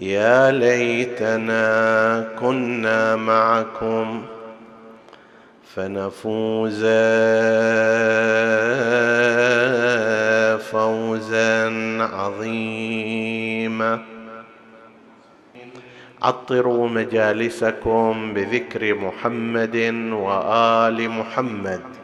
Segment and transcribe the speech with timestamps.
[0.00, 4.22] يا ليتنا كنا معكم
[5.74, 6.84] فنفوز
[10.70, 14.02] فوزا عظيما.
[16.22, 19.76] عطروا مجالسكم بذكر محمد
[20.12, 21.99] وآل محمد.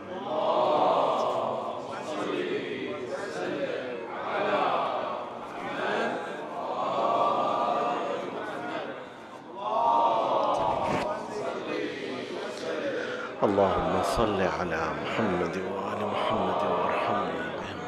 [13.46, 17.80] اللهم صل على محمد وآل محمد وارحمنا بهم.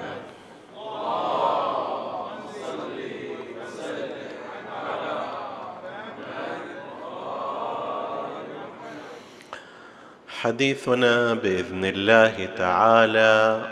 [10.28, 13.62] حديثنا بإذن الله تعالى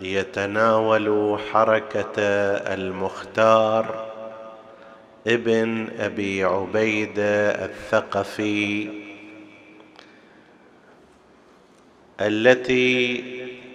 [0.00, 2.18] يتناول حركة
[2.76, 3.84] المختار
[5.26, 9.01] ابن أبي عبيدة الثقفي
[12.26, 13.24] التي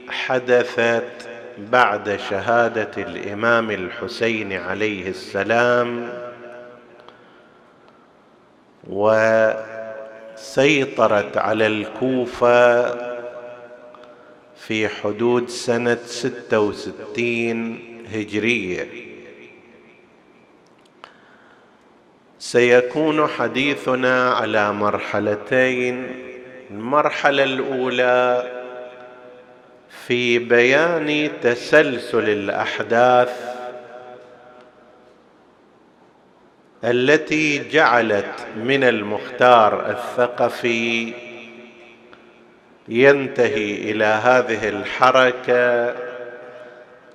[0.09, 6.09] حدثت بعد شهادة الإمام الحسين عليه السلام
[10.38, 12.86] وسيطرت على الكوفة
[14.57, 17.80] في حدود سنة ستة وستين
[18.13, 18.88] هجرية.
[22.40, 26.26] سيكون حديثنا على مرحلتين.
[26.72, 28.44] المرحلة الأولى
[30.07, 33.57] في بيان تسلسل الأحداث
[36.83, 41.13] التي جعلت من المختار الثقفي
[42.88, 45.95] ينتهي إلى هذه الحركة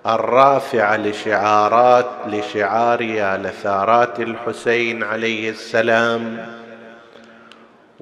[0.07, 6.62] الرافعة لشعارات لشعار يا لثارات الحسين عليه السلام.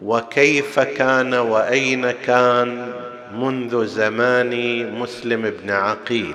[0.03, 2.93] وكيف كان وأين كان
[3.35, 4.55] منذ زمان
[5.01, 6.35] مسلم بن عقيل.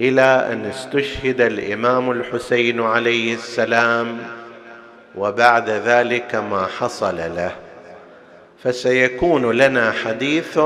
[0.00, 4.18] إلى أن استشهد الإمام الحسين عليه السلام
[5.16, 7.52] وبعد ذلك ما حصل له.
[8.64, 10.60] فسيكون لنا حديث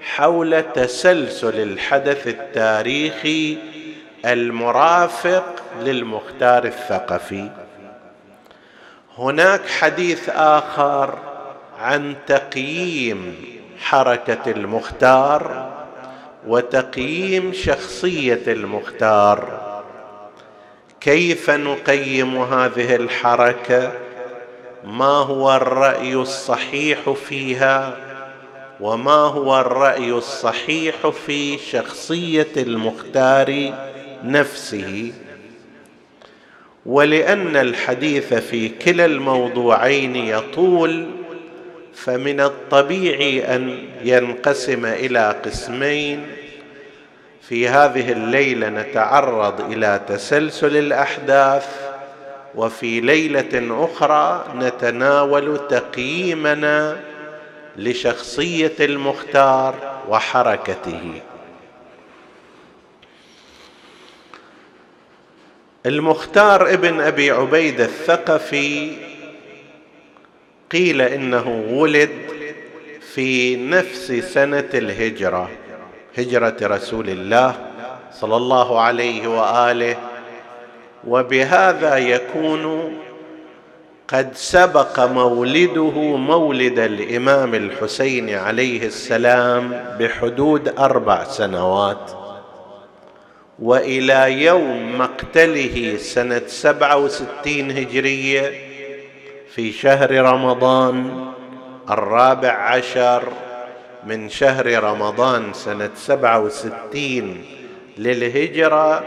[0.00, 3.58] حول تسلسل الحدث التاريخي
[4.26, 7.50] المرافق للمختار الثقفي.
[9.18, 11.18] هناك حديث آخر
[11.78, 13.36] عن تقييم
[13.80, 15.72] حركة المختار
[16.46, 19.60] وتقييم شخصية المختار.
[21.00, 23.92] كيف نقيم هذه الحركة؟
[24.84, 27.96] ما هو الرأي الصحيح فيها؟
[28.80, 33.72] وما هو الرأي الصحيح في شخصية المختار
[34.24, 35.12] نفسه؟
[36.86, 41.06] ولأن الحديث في كلا الموضوعين يطول
[41.94, 46.26] فمن الطبيعي أن ينقسم إلى قسمين.
[47.48, 51.66] في هذه الليلة نتعرض إلى تسلسل الأحداث
[52.54, 56.96] وفي ليلة أخرى نتناول تقييمنا
[57.76, 59.74] لشخصية المختار
[60.08, 61.20] وحركته.
[65.86, 68.92] المختار ابن أبي عبيده الثقفي
[70.72, 72.10] قيل إنه ولد
[73.14, 75.50] في نفس سنة الهجرة
[76.18, 77.54] هجرة رسول الله
[78.12, 79.96] صلى الله عليه وآله
[81.08, 82.94] وبهذا يكون
[84.08, 92.21] قد سبق مولده مولد الإمام الحسين عليه السلام بحدود أربع سنوات.
[93.62, 98.52] وإلى يوم مقتله سنة سبعة وستين هجرية
[99.54, 101.26] في شهر رمضان
[101.90, 103.22] الرابع عشر
[104.06, 107.44] من شهر رمضان سنة سبعة وستين
[107.98, 109.04] للهجرة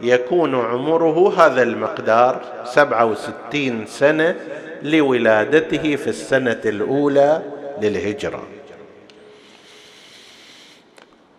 [0.00, 4.36] يكون عمره هذا المقدار سبعة وستين سنة
[4.82, 7.42] لولادته في السنة الأولى
[7.82, 8.42] للهجرة.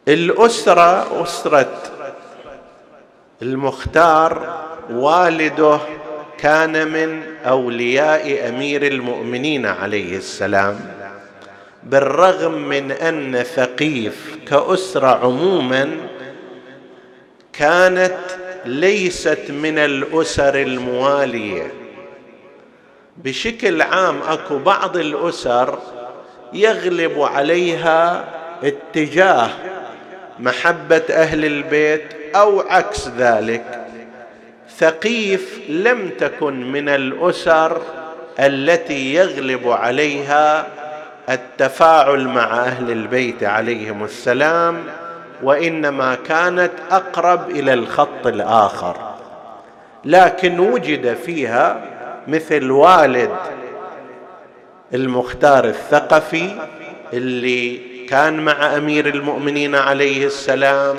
[0.08, 1.81] الأسرة أسرة
[3.42, 4.62] المختار
[4.92, 5.80] والده
[6.38, 10.80] كان من أولياء أمير المؤمنين عليه السلام
[11.84, 15.98] بالرغم من أن ثقيف كأسرة عموما
[17.54, 18.18] كانت
[18.66, 21.72] ليست من الأسر الموالية.
[23.18, 25.80] بشكل عام أكو بعض الأسر
[26.54, 28.26] يغلب عليها
[28.64, 29.50] اتجاه
[30.40, 33.64] محبة أهل البيت أو عكس ذلك
[34.78, 37.82] ثقيف لم تكن من الأسر
[38.40, 40.68] التي يغلب عليها
[41.30, 44.84] التفاعل مع أهل البيت عليهم السلام
[45.44, 48.98] وإنما كانت أقرب إلى الخط الآخر.
[50.06, 51.82] لكن وجد فيها
[52.28, 53.32] مثل والد
[54.94, 56.50] المختار الثقفي
[57.14, 57.78] اللي
[58.08, 60.96] كان مع أمير المؤمنين عليه السلام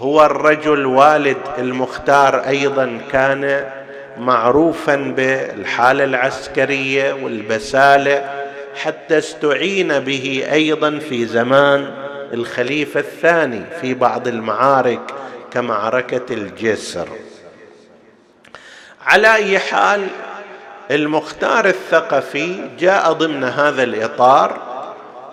[0.00, 3.70] هو الرجل والد المختار أيضا كان
[4.18, 8.44] معروفا بالحالة العسكرية والبسالة
[8.82, 11.90] حتى استعين به أيضا في زمان
[12.32, 15.00] الخليفة الثاني في بعض المعارك
[15.50, 17.08] كمعركة الجسر.
[19.06, 20.06] على أي حال
[20.90, 24.69] المختار الثقفي جاء ضمن هذا الإطار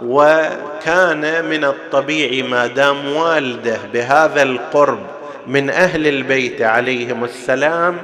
[0.04, 5.00] وكان من الطبيعي ما دام والده بهذا القرب
[5.48, 7.98] من أهل البيت عليهم السلام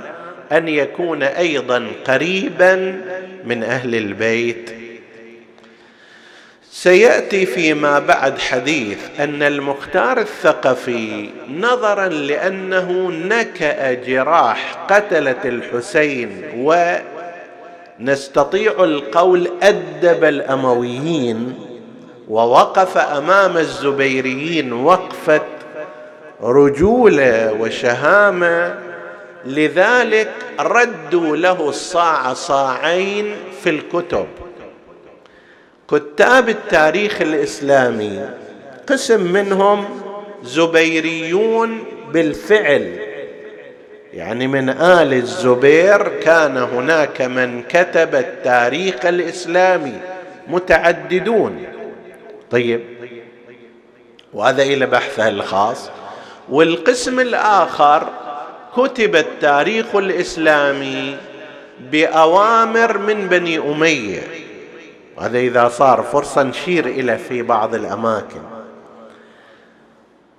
[0.51, 3.01] أن يكون أيضا قريبا
[3.45, 4.75] من أهل البيت.
[6.71, 16.95] سيأتي فيما بعد حديث أن المختار الثقفي نظرا لأنه نكأ جراح قتلة الحسين و
[17.99, 21.55] نستطيع القول أدب الأمويين
[22.29, 25.41] ووقف أمام الزبيريين وقفة
[26.41, 28.75] رجوله وشهامه
[29.45, 34.25] لذلك ردوا له الصاع صاعين في الكتب.
[35.89, 38.29] كتاب التاريخ الإسلامي
[38.87, 39.85] قسم منهم
[40.43, 41.83] زبيريون
[42.13, 42.99] بالفعل.
[44.13, 49.93] يعني من آل الزبير كان هناك من كتب التاريخ الإسلامي
[50.47, 51.72] متعددون.
[52.53, 52.81] طيب.
[54.33, 55.89] وهذا إلى بحثه الخاص.
[56.49, 58.07] والقسم الآخر
[58.75, 61.17] كتب التاريخ الإسلامي
[61.91, 64.23] بأوامر من بني أمية.
[65.19, 68.41] هذا إذا صار فرصة نشير إلى في بعض الأماكن.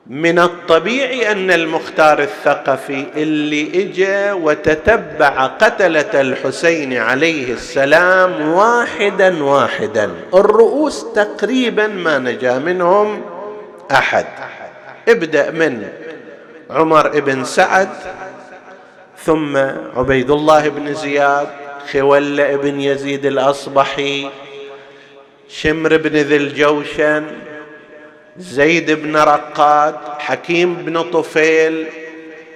[0.07, 10.11] من الطبيعي أن المختار الثقفي اللي اجى وتتبع قتلة الحسين عليه السلام واحدا واحدا.
[10.35, 13.23] الرؤوس تقريبا ما نجا منهم
[13.93, 14.27] أحد.
[15.09, 15.89] ابدأ من
[16.71, 17.89] عمر بن سعد
[19.25, 19.57] ثم
[19.97, 21.49] عبيد الله بن زياد
[21.93, 24.31] خولة بن يزيد الأصبحي
[25.49, 27.25] شمر بن ذي الجوشن
[28.39, 31.87] زيد بن رقاد حكيم بن طفيل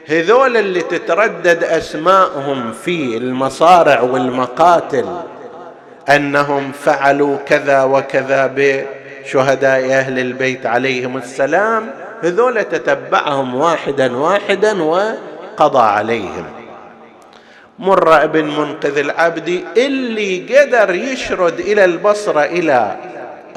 [0.07, 5.07] هذول اللي تتردد أسماءهم في المصارع والمقاتل
[6.09, 11.91] أنهم فعلوا كذا وكذا بشهداء أهل البيت عليهم السلام
[12.23, 16.45] هذول تتبعهم واحدا واحدا وقضى عليهم.
[17.79, 22.97] مر ابن منقذ العبدي اللي قدر يشرد إلى البصرة إلى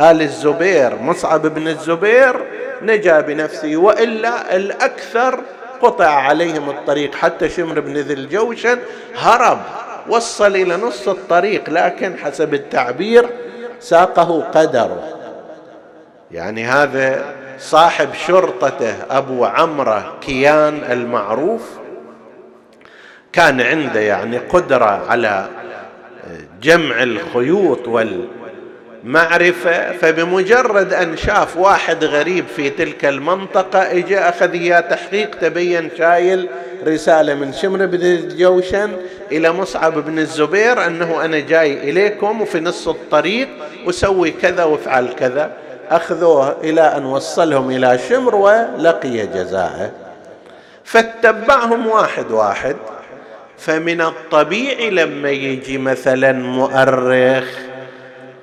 [0.02, 2.36] آل الزبير مصعب بن الزبير
[2.82, 5.40] نجا بنفسه وإلا الأكثر
[5.82, 7.16] قطع عليهم الطريق.
[7.16, 8.80] حتى شمر بن ذي الجوشن
[9.16, 9.60] هرب
[10.10, 13.30] وصل إلى نص الطريق لكن حسب التعبير
[13.80, 15.04] ساقه قدره.
[16.32, 17.26] يعني هذا
[17.60, 21.70] صاحب شرطته أبو عمرة كيان المعروف
[23.34, 25.48] كان عنده يعني قدرة على
[26.62, 28.28] جمع الخيوط وال
[29.04, 36.48] معرفة فبمجرد أن شاف واحد غريب في تلك المنطقة إجا أخذ إياه تحقيق تبين شايل
[36.88, 38.92] رسالة من شمر بن الجوشن
[39.32, 43.48] إلى مصعب بن الزبير أنه أنا جاي إليكم وفي نص الطريق
[43.86, 45.52] وسوي كذا وأفعل كذا.
[45.90, 49.92] أخذوه إلى أن وصلهم إلى شمر ولقي جزاءه.
[50.84, 52.76] فاتبعهم واحد واحد.
[53.58, 57.71] فمن الطبيعي لما يجي مثلا مؤرخ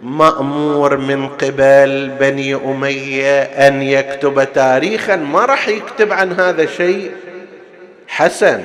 [0.02, 5.16] مأمور من قبل بني أمية أن يكتب تاريخا.
[5.16, 7.12] ما راح يكتب عن هذا شيء؟
[8.08, 8.64] حسن.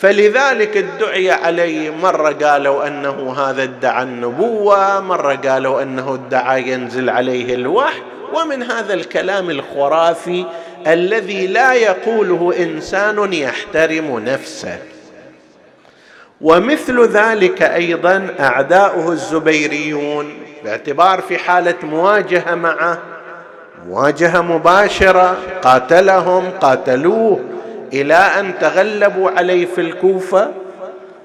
[0.00, 7.54] فلذلك ادعي عليه مرة قالوا أنه هذا ادعى النبوة مرة قالوا أنه ادعى ينزل عليه
[7.54, 8.02] الوحي.
[8.34, 10.44] ومن هذا الكلام الخرافي
[10.86, 14.78] الذي لا يقوله إنسان يحترم نفسه.
[16.40, 22.98] ومثل ذلك أيضا أعداؤه الزبيريون باعتبار في حالة مواجهة معه
[23.86, 27.40] مواجهة مباشرة قاتلهم قاتلوه
[27.92, 30.50] إلى أن تغلبوا عليه في الكوفة.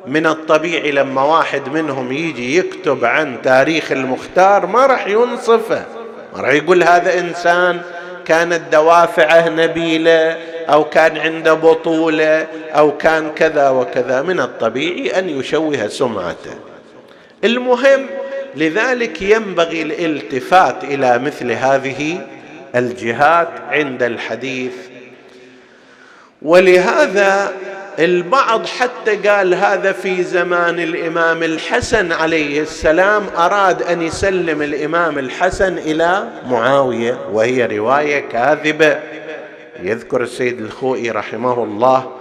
[0.08, 5.86] من الطبيعي لما واحد منهم يجي يكتب عن تاريخ المختار ما راح ينصفه
[6.36, 7.82] ما راح يقول هذا إنسان
[8.26, 10.38] كانت دوافعه نبيلة
[10.70, 16.56] أو كان عنده بطولة أو كان كذا وكذا من الطبيعي أن يشوه سمعته.
[17.44, 18.06] المهم
[18.56, 22.22] لذلك ينبغي الالتفات إلى مثل هذه
[22.76, 24.74] الجهات عند الحديث.
[26.42, 27.52] ولهذا
[28.00, 35.78] البعض حتى قال هذا في زمان الإمام الحسن عليه السلام أراد أن يسلم الإمام الحسن
[35.78, 39.00] إلى معاوية وهي رواية كاذبة.
[39.80, 42.12] يذكر السيد الخوئي رحمه الله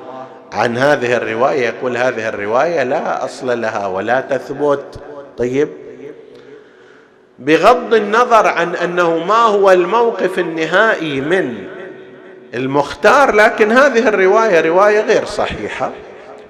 [0.53, 5.01] عن هذه الرواية يقول هذه الرواية لا أصل لها ولا تثبت.
[5.39, 5.69] طيب
[7.39, 11.55] بغض النظر عن أنه ما هو الموقف النهائي من
[12.55, 15.93] المختار لكن هذه الرواية رواية غير صحيحة.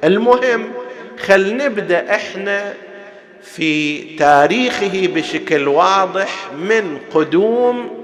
[0.04, 0.72] المهم
[1.18, 2.74] خل نبدأ إحنا
[3.42, 8.03] في تاريخه بشكل واضح من قدوم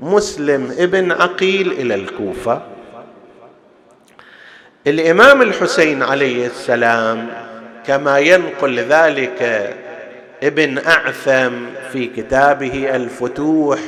[0.00, 2.62] مسلم ابن عقيل إلى الكوفة.
[4.86, 7.28] الإمام الحسين عليه السلام
[7.86, 9.70] كما ينقل ذلك
[10.42, 11.52] ابن أعثم
[11.92, 13.78] في كتابه الفتوح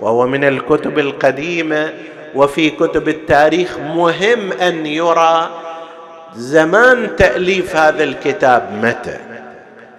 [0.00, 1.92] وهو من الكتب القديمة
[2.34, 5.50] وفي كتب التاريخ مهم أن يرى
[6.36, 9.18] زمان تأليف هذا الكتاب متى.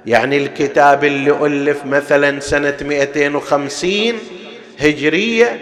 [0.05, 4.13] يعني الكتاب اللي ألف مثلا سنة 250
[4.79, 5.59] هجرية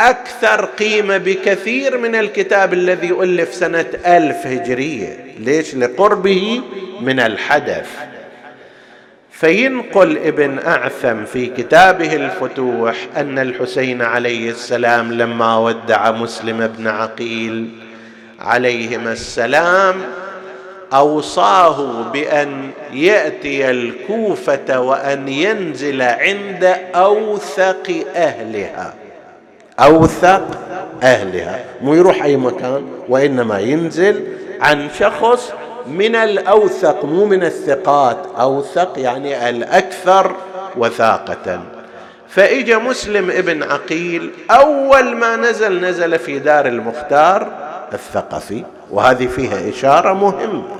[0.00, 5.24] أكثر قيمة بكثير من الكتاب الذي ألف سنة ألف هجرية.
[5.38, 6.60] ليش؟ لقربه
[7.00, 7.88] من الحدث.
[9.32, 17.68] فينقل ابن أعثم في كتابه الفتوح أن الحسين عليه السلام لما ودع مسلم بن عقيل
[18.40, 19.94] عليهما السلام
[20.92, 28.94] أوصاه بأن يأتي الكوفة وأن ينزل عند أوثق أهلها.
[29.80, 30.48] أوثق
[31.02, 31.64] أهلها.
[31.82, 34.24] مو يروح أي مكان وإنما ينزل
[34.60, 35.52] عن شخص
[35.86, 38.18] من الأوثق مو من الثقات.
[38.40, 40.34] أوثق يعني الأكثر
[40.76, 41.60] وثاقة.
[42.28, 47.52] فإجا مسلم ابن عقيل أول ما نزل نزل في دار المختار
[47.92, 50.79] الثقفي وهذه فيها إشارة مهمة.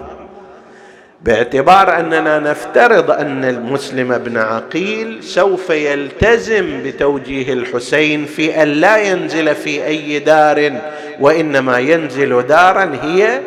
[1.22, 9.54] باعتبار أننا نفترض أن المسلم بن عقيل سوف يلتزم بتوجيه الحسين في أن لا ينزل
[9.54, 10.72] في أي دار
[11.20, 13.40] وإنما ينزل دارا هي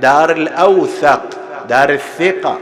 [0.00, 1.22] دار الأوثق
[1.68, 2.58] دار الثقة.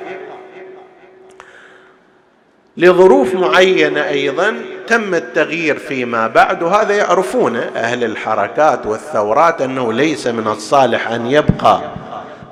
[2.76, 4.54] لظروف معينة أيضا
[4.86, 11.80] تم التغيير فيما بعد وهذا يعرفونه أهل الحركات والثورات أنه ليس من الصالح أن يبقى.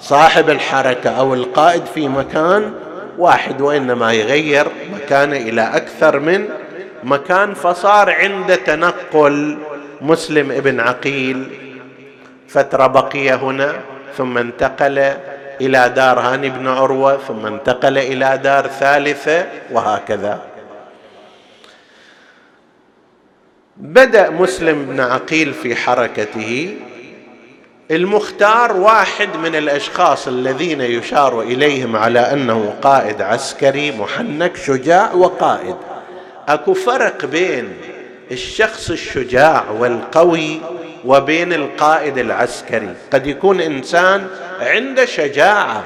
[0.03, 2.73] صاحب الحركة أو القائد في مكان
[3.19, 6.49] واحد وإنما يغير مكانه إلى أكثر من
[7.05, 7.55] مكان.
[7.55, 9.59] فصار عند تنقل
[10.01, 11.47] مسلم ابن عقيل
[12.49, 13.75] فترة بقي هنا
[14.17, 14.99] ثم انتقل
[15.61, 20.41] إلى دار هاني بن عروة ثم انتقل إلى دار ثالثة وهكذا.
[23.77, 26.77] بدأ مسلم بن عقيل في حركته.
[27.91, 35.77] المختار واحد من الأشخاص الذين يشار إليهم على أنه قائد عسكري محنك شجاع وقائد.
[36.49, 37.69] أكو فرق بين
[38.31, 40.61] الشخص الشجاع والقوي
[41.05, 42.95] وبين القائد العسكري.
[43.13, 44.27] قد يكون إنسان
[44.61, 45.85] عنده شجاعة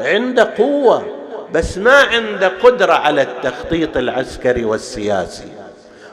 [0.00, 1.06] عنده قوة
[1.52, 5.57] بس ما عنده قدرة على التخطيط العسكري والسياسي.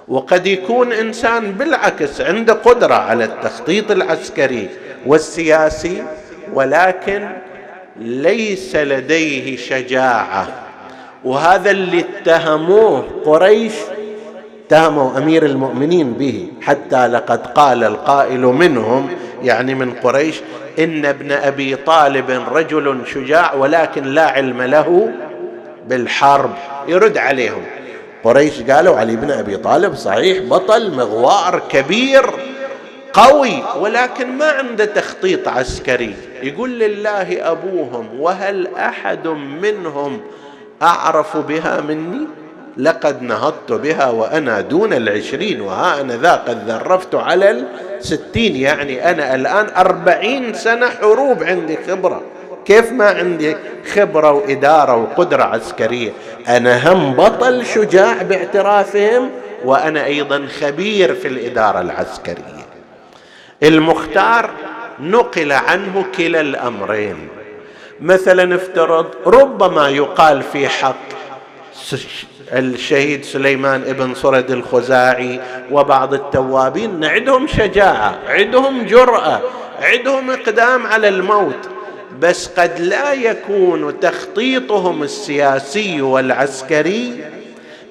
[0.08, 4.70] وقد يكون إنسان بالعكس عنده قدرة على التخطيط العسكري
[5.06, 6.04] والسياسي
[6.54, 7.30] ولكن
[8.00, 10.48] ليس لديه شجاعة.
[11.24, 13.74] وهذا اللي اتهموه قريش
[14.68, 19.10] اتهموا أمير المؤمنين به حتى لقد قال القائل منهم
[19.44, 20.42] يعني من قريش
[20.80, 25.12] إن ابن أبي طالب رجل شجاع ولكن لا علم له
[25.88, 26.54] بالحرب.
[26.88, 27.64] يرد عليهم.
[28.26, 32.26] قريش قالوا علي بن أبي طالب صحيح بطل مغوار كبير
[33.14, 36.16] قوي ولكن ما عنده تخطيط عسكري.
[36.44, 39.28] يقول لله أبوهم وهل أحد
[39.62, 40.22] منهم
[40.82, 42.28] أعرف بها مني؟
[42.78, 47.66] لقد نهضت بها وأنا دون العشرين وها أنا ذا قد ذرفت على
[48.00, 52.22] الستين يعني أنا الآن أربعين سنة حروب عندي خبرة.
[52.66, 53.56] كيف ما عندي
[53.94, 56.12] خبرة وإدارة وقدرة عسكرية؟
[56.48, 59.30] أنا هم بطل شجاع باعترافهم
[59.66, 62.66] وأنا أيضا خبير في الإدارة العسكرية.
[63.64, 64.50] المختار
[65.00, 67.28] نقل عنه كلا الأمرين.
[68.02, 70.96] مثلا افترض ربما يقال في حق
[72.54, 79.42] الشهيد سليمان ابن صرد الخزاعي وبعض التوابين عندهم شجاعة عندهم جرأة
[79.82, 81.70] عندهم إقدام على الموت.
[82.20, 87.24] بس قد لا يكون تخطيطهم السياسي والعسكري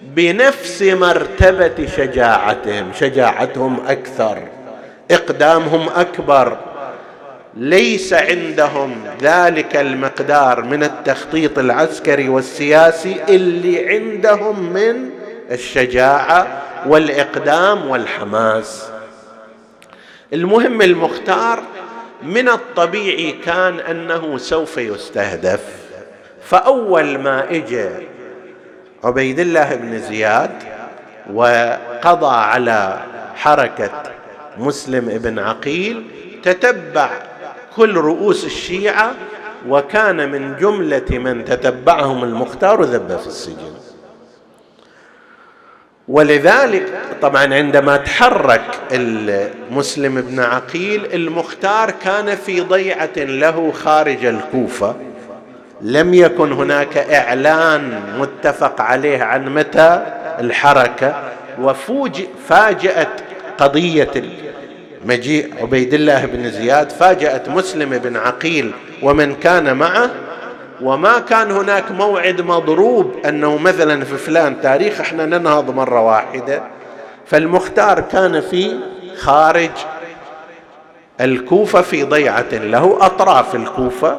[0.03, 4.39] بنفس مرتبة شجاعتهم شجاعتهم أكثر
[5.11, 6.59] إقدامهم أكبر.
[7.57, 15.11] ليس عندهم ذلك المقدار من التخطيط العسكري والسياسي اللي عندهم من
[15.51, 18.85] الشجاعة والإقدام والحماس.
[20.33, 21.63] المهم المختار
[22.25, 25.61] من الطبيعي كان أنه سوف يستهدف.
[26.43, 27.89] فأول ما اجى
[29.05, 30.51] عبيد الله بن زياد
[31.33, 33.01] وقضى على
[33.35, 34.03] حركة
[34.59, 36.05] مسلم بن عقيل
[36.43, 37.11] تتبع
[37.77, 39.15] كل رؤوس الشيعة
[39.69, 43.75] وكان من جملة من تتبعهم المختار ذب في السجن.
[46.09, 46.87] ولذلك
[47.23, 54.97] طبعا عندما تحرك المسلم بن عقيل المختار كان في ضيعة له خارج الكوفة.
[55.81, 60.07] لم يكن هناك إعلان متفق عليه عن متى
[60.41, 61.15] الحركة.
[61.61, 63.21] وفوجئ فاجأت
[63.59, 64.11] قضية
[65.05, 70.11] مجيء عبيد الله بن زياد فاجأت مسلم بن عقيل ومن كان معه
[70.83, 76.63] وما كان هناك موعد مضروب أنه مثلا في فلان تاريخ إحنا ننهض مرة واحدة
[77.27, 78.79] فالمختار كان في
[79.17, 79.71] خارج
[81.21, 84.19] الكوفة في ضيعة له أطراف الكوفة.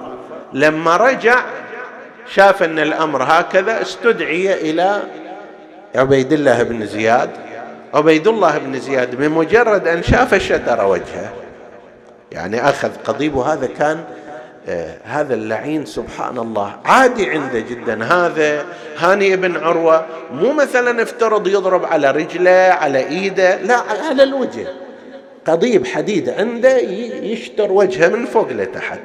[0.54, 1.44] لما رجع
[2.34, 5.02] شاف أن الأمر هكذا استدعي إلى
[5.96, 7.30] عبيد الله بن زياد.
[7.94, 11.34] عبيد الله بن زياد بمجرد أن شاف شتر وجهه
[12.32, 14.04] يعني أخذ قضيب وهذا كان
[15.04, 18.04] هذا اللعين سبحان الله عادي عنده جدا.
[18.04, 18.66] هذا
[18.98, 23.78] هاني بن عروة مو مثلا افترض يضرب على رجله على إيده لا
[24.10, 24.68] على الوجه.
[25.48, 29.00] قضيب حديد عنده يشتر وجهه من فوق لتحت.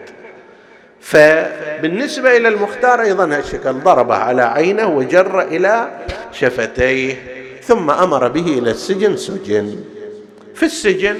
[1.00, 5.88] فبالنسبة إلى المختار أيضا هالشكل ضربه على عينه وجر إلى
[6.32, 7.14] شفتيه
[7.62, 9.80] ثم أمر به إلى السجن سجن.
[10.54, 11.16] في السجن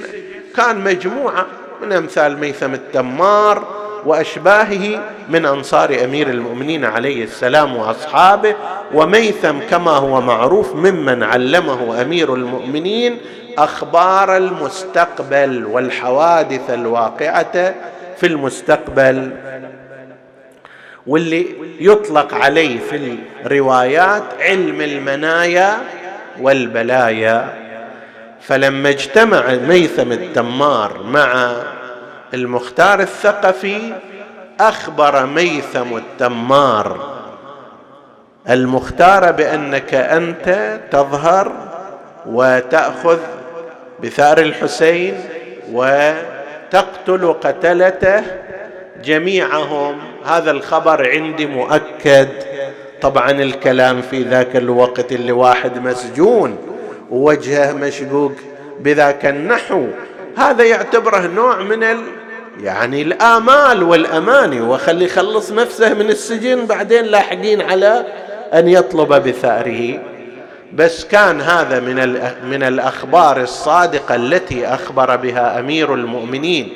[0.55, 1.47] كان مجموعة
[1.81, 8.55] من أمثال ميثم التمار وأشباهه من أنصار أمير المؤمنين عليه السلام وأصحابه
[8.93, 13.17] وميثم كما هو معروف ممن علمه أمير المؤمنين
[13.57, 17.73] أخبار المستقبل والحوادث الواقعة
[18.17, 19.31] في المستقبل.
[21.07, 21.47] واللي
[21.79, 25.77] يطلق عليه في الروايات علم المنايا
[26.41, 27.53] والبلايا.
[28.41, 31.53] فلما اجتمع ميثم التمار مع
[32.33, 33.93] المختار الثقفي
[34.59, 37.11] أخبر ميثم التمار
[38.49, 41.51] المختار بأنك أنت تظهر
[42.25, 43.17] وتأخذ
[44.03, 45.19] بثار الحسين
[45.71, 48.23] وتقتل قتلته
[49.03, 49.97] جميعهم.
[50.25, 52.29] هذا الخبر عندي مؤكد.
[53.01, 56.57] طبعا الكلام في ذاك الوقت اللي واحد مسجون
[57.11, 58.33] ووجهه مشقوق
[58.79, 59.87] بذاك النحو.
[60.37, 61.83] هذا يعتبره نوع من
[62.63, 68.05] يعني الآمال والأماني وخلي يخلص نفسه من السجن بعدين لاحقين على
[68.53, 69.99] أن يطلب بثأره.
[70.73, 71.95] بس كان هذا من
[72.49, 76.69] من الأخبار الصادقة التي أخبر بها أمير المؤمنين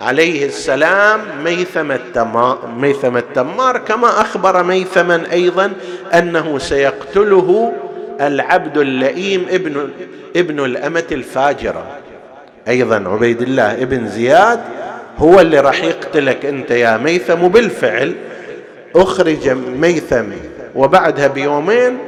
[0.00, 5.72] عليه السلام ميثم التمار, ميثم التمار كما أخبر ميثما أيضا
[6.14, 7.72] أنه سيقتله
[8.20, 9.90] العبد اللئيم ابن
[10.36, 11.86] ابن الأمة الفاجرة.
[12.68, 14.60] أيضا عبيد الله ابن زياد
[15.18, 18.14] هو اللي راح يقتلك أنت يا ميثم وبالفعل
[18.96, 19.48] أخرج
[19.78, 20.24] ميثم
[20.74, 21.98] وبعدها بيومين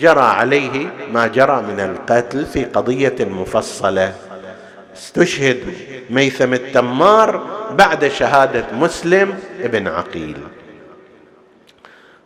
[0.00, 4.14] جرى عليه ما جرى من القتل في قضية مفصلة.
[4.96, 5.58] استشهد
[6.10, 7.46] ميثم التمار
[7.78, 10.36] بعد شهادة مسلم ابن عقيل.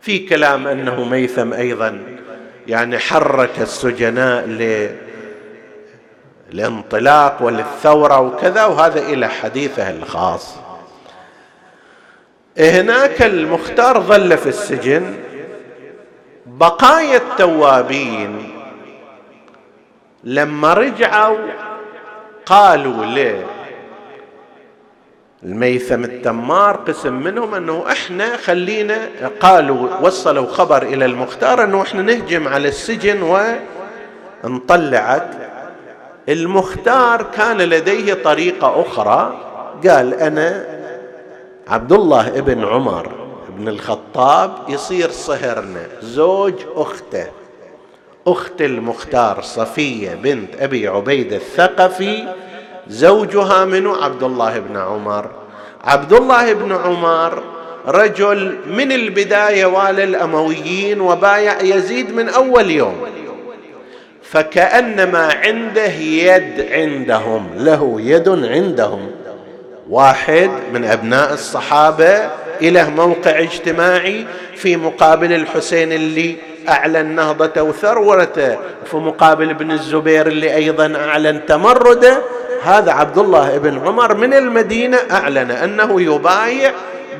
[0.01, 2.01] في كلام أنه ميثم أيضا
[2.67, 4.45] يعني حرك السجناء
[6.51, 10.55] للانطلاق وللثورة وكذا وهذا إلى حديثه الخاص.
[12.57, 15.15] هناك المختار ظل في السجن.
[16.45, 18.51] بقايا التوابين
[20.23, 21.37] لما رجعوا
[22.45, 23.45] قالوا ليه
[25.43, 29.09] الميثم التمار قسم منهم أنه إحنا خلينا
[29.39, 33.21] قالوا وصلوا خبر إلى المختار أنه إحنا نهجم على السجن
[34.43, 35.50] وانطلعت.
[36.29, 39.37] المختار كان لديه طريقة أخرى.
[39.87, 40.65] قال أنا
[41.67, 43.11] عبد الله ابن عمر
[43.57, 47.25] بن الخطاب يصير صهرنا زوج أخته.
[48.27, 52.27] أخت المختار صفية بنت أبي عبيد الثقفي
[52.87, 55.29] زوجها منو؟ عبد الله بن عمر.
[55.83, 57.43] عبد الله بن عمر
[57.87, 63.05] رجل من البداية والي الامويين وبايع يزيد من أول يوم.
[64.31, 69.11] فكأنما عنده يد عندهم له يد عندهم.
[69.89, 72.29] واحد من أبناء الصحابة
[72.61, 76.35] له موقع اجتماعي في مقابل الحسين اللي
[76.69, 82.21] أعلن نهضته وثروته في مقابل ابن الزبير اللي أيضا أعلن تمرده.
[82.63, 86.71] هذا عبد الله بن عمر من المدينة أعلن أنه يبايع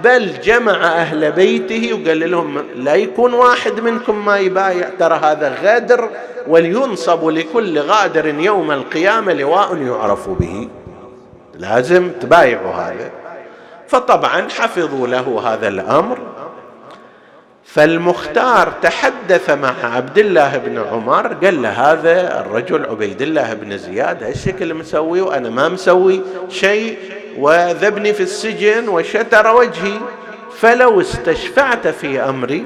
[0.04, 6.10] بل جمع أهل بيته وقال لهم لا يكون واحد منكم ما يبايع ترى هذا غدر
[6.48, 10.70] ولينصب لكل غادر يوم القيامة لواء يعرف به.
[11.58, 13.12] لازم تبايعوا هذا.
[13.88, 16.20] فطبعا حفظوا له هذا الأمر.
[17.66, 24.24] فالمختار تحدث مع عبد الله بن عمر قال له هذا الرجل عبيد الله بن زياد
[24.24, 26.98] هالشكل مسوي وأنا ما مسوي شيء؟
[27.38, 30.00] وذبني في السجن وشتر وجهي
[30.58, 32.66] فلو استشفعت في أمري.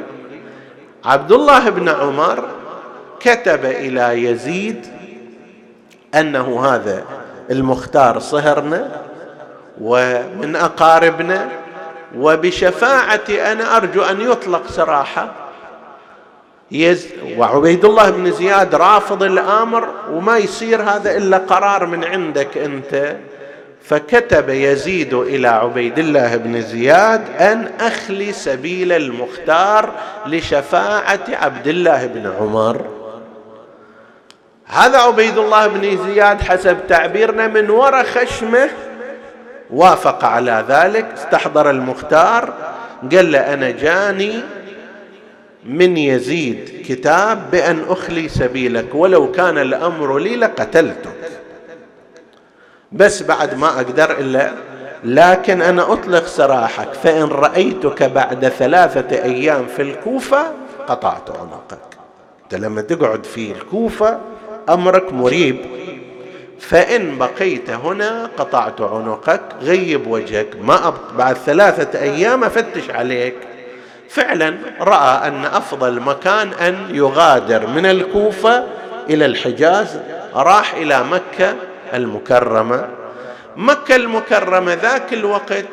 [1.05, 2.45] عبد الله بن عمر
[3.19, 4.85] كتب إلى يزيد
[6.15, 7.03] أنه هذا
[7.51, 9.01] المختار صهرنا
[9.81, 11.49] ومن أقاربنا
[12.17, 15.31] وبشفاعتي أنا أرجو أن يطلق سراحة.
[16.71, 23.15] يز وعبيد الله بن زياد رافض الأمر وما يصير هذا إلا قرار من عندك أنت.
[23.87, 29.91] فكتب يزيد إلى عبيد الله بن زياد أن أخلي سبيل المختار
[30.27, 32.85] لشفاعة عبد الله بن عمر.
[34.65, 38.69] هذا عبيد الله بن زياد حسب تعبيرنا من وراء خشمه
[39.69, 42.53] وافق على ذلك استحضر المختار
[43.11, 44.39] قال له أنا جاني
[45.65, 51.34] من يزيد كتاب بأن أخلي سبيلك ولو كان الأمر لي لقتلتك.
[52.95, 54.51] بس بعد ما أقدر إلا
[55.03, 60.45] لكن أنا أطلق سراحك فإن رأيتك بعد ثلاثة أيام في الكوفة
[60.87, 61.97] قطعت عنقك.
[62.43, 64.19] أنت لما تقعد في الكوفة
[64.69, 65.57] أمرك مريب.
[66.59, 70.47] فإن بقيت هنا قطعت عنقك غيب وجهك.
[70.61, 73.35] ما أبق بعد ثلاثة أيام أفتش عليك.
[74.09, 78.63] فعلا رأى أن أفضل مكان أن يغادر من الكوفة
[79.09, 79.99] إلى الحجاز
[80.33, 81.55] راح إلى مكة
[81.93, 82.87] المكرمة.
[83.57, 85.65] مكة المكرمة ذاك الوقت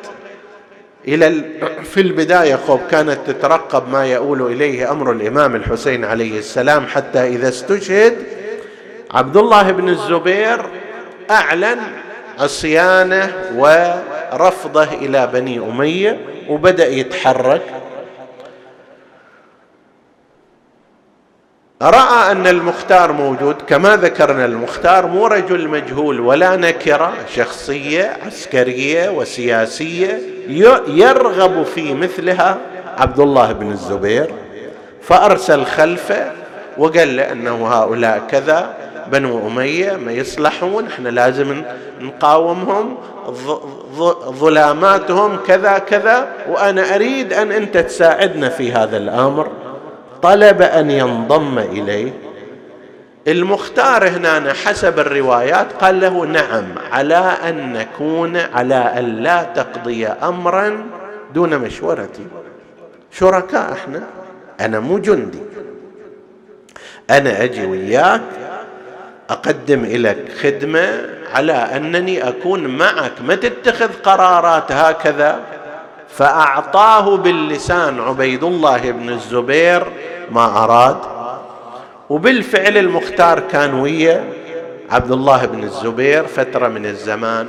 [1.08, 1.44] إلى
[1.84, 7.48] في البداية خوب كانت تترقب ما يؤول إليه أمر الإمام الحسين عليه السلام حتى إذا
[7.48, 8.16] استشهد
[9.10, 10.62] عبد الله بن الزبير
[11.30, 11.78] أعلن
[12.38, 17.62] عصيانه ورفضه إلى بني أمية وبدأ يتحرك.
[21.82, 30.20] رأى أن المختار موجود كما ذكرنا المختار مو رجل مجهول ولا نكرة شخصية عسكرية وسياسية
[30.88, 32.58] يرغب في مثلها
[32.98, 34.30] عبد الله بن الزبير
[35.02, 36.30] فأرسل خلفه
[36.78, 38.74] وقال له أنه هؤلاء كذا
[39.12, 41.62] بنو أمية ما يصلحون إحنا لازم
[42.00, 42.96] نقاومهم
[44.30, 49.48] ظلاماتهم كذا كذا وأنا أريد أن أنت تساعدنا في هذا الأمر.
[50.22, 52.12] طلب أن ينضم إليه.
[53.28, 60.86] المختار هنا حسب الروايات قال له نعم على أن نكون على أن لا تقضي أمرا
[61.34, 62.26] دون مشورتي.
[63.10, 64.02] شركاء إحنا
[64.60, 65.42] أنا مو جندي.
[67.10, 68.22] أنا أجي وياك
[69.30, 73.12] أقدم لك خدمة على أنني أكون معك.
[73.26, 75.40] ما تتخذ قرارات هكذا؟
[76.08, 79.86] فأعطاه باللسان عبيد الله بن الزبير
[80.30, 80.96] ما أراد
[82.10, 84.24] وبالفعل المختار كان ويا
[84.90, 87.48] عبد الله بن الزبير فترة من الزمان.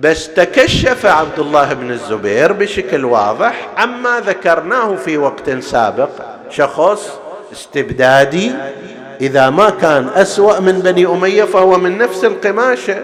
[0.00, 6.10] بس تكشف عبد الله بن الزبير بشكل واضح عما ذكرناه في وقت سابق.
[6.50, 7.18] شخص
[7.52, 8.52] استبدادي
[9.20, 13.02] إذا ما كان أسوأ من بني أمية فهو من نفس القماشة.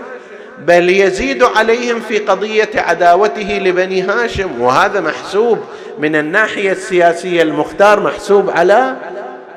[0.58, 5.58] بل يزيد عليهم في قضية عداوته لبني هاشم وهذا محسوب
[5.98, 8.96] من الناحية السياسية المختار محسوب على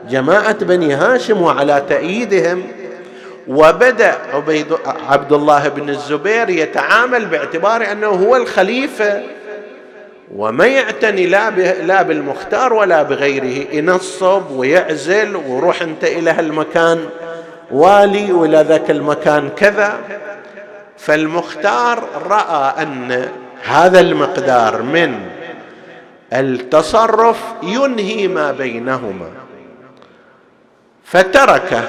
[0.09, 2.63] جماعة بني هاشم وعلى تأييدهم.
[3.47, 4.65] وبدأ عبيد
[5.09, 9.21] عبد الله بن الزبير يتعامل باعتبار أنه هو الخليفة
[10.35, 11.49] وما يعتني لا
[11.81, 13.67] لا بالمختار ولا بغيره.
[13.73, 16.99] ينصب ويعزل وروح انت إلى هالمكان
[17.71, 19.93] والي وإلى ذاك المكان كذا.
[20.97, 23.25] فالمختار رأى أن
[23.63, 25.15] هذا المقدار من
[26.33, 29.29] التصرف ينهي ما بينهما.
[31.03, 31.83] فترك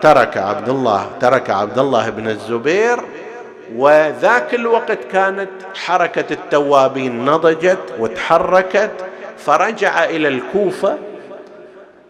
[0.00, 3.00] ترك عبد الله ترك عبد الله بن الزبير
[3.76, 8.90] وذاك الوقت كانت حركة التوابين نضجت وتحركت
[9.38, 10.98] فرجع إلى الكوفة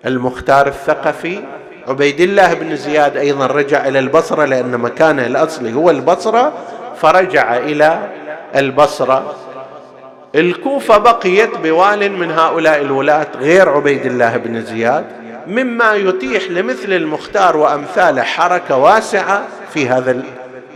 [0.06, 1.44] المختار الثقفي.
[1.88, 6.52] عبيد الله بن زياد أيضا رجع إلى البصرة لأن مكانه الأصلي هو البصرة
[6.96, 8.08] فرجع إلى
[8.56, 9.34] البصرة.
[10.34, 15.06] الكوفة بقيت بوال من هؤلاء الولاة غير عبيد الله بن زياد
[15.46, 20.22] مما يتيح لمثل المختار وامثاله حركة واسعة في هذا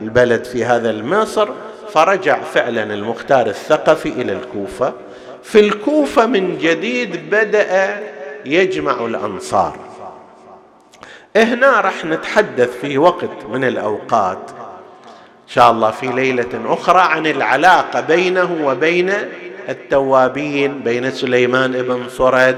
[0.03, 1.49] البلد في هذا المصر.
[1.93, 4.93] فرجع فعلا المختار الثقفي إلى الكوفة.
[5.43, 8.01] في الكوفة من جديد بدأ
[8.47, 9.77] يجمع الأنصار.
[11.37, 14.62] هنا راح نتحدث في وقت من الأوقات ان
[15.55, 19.12] شاء الله في ليلة أخرى عن العلاقة بينه وبين
[19.69, 22.57] التوابين بين سليمان بن صرد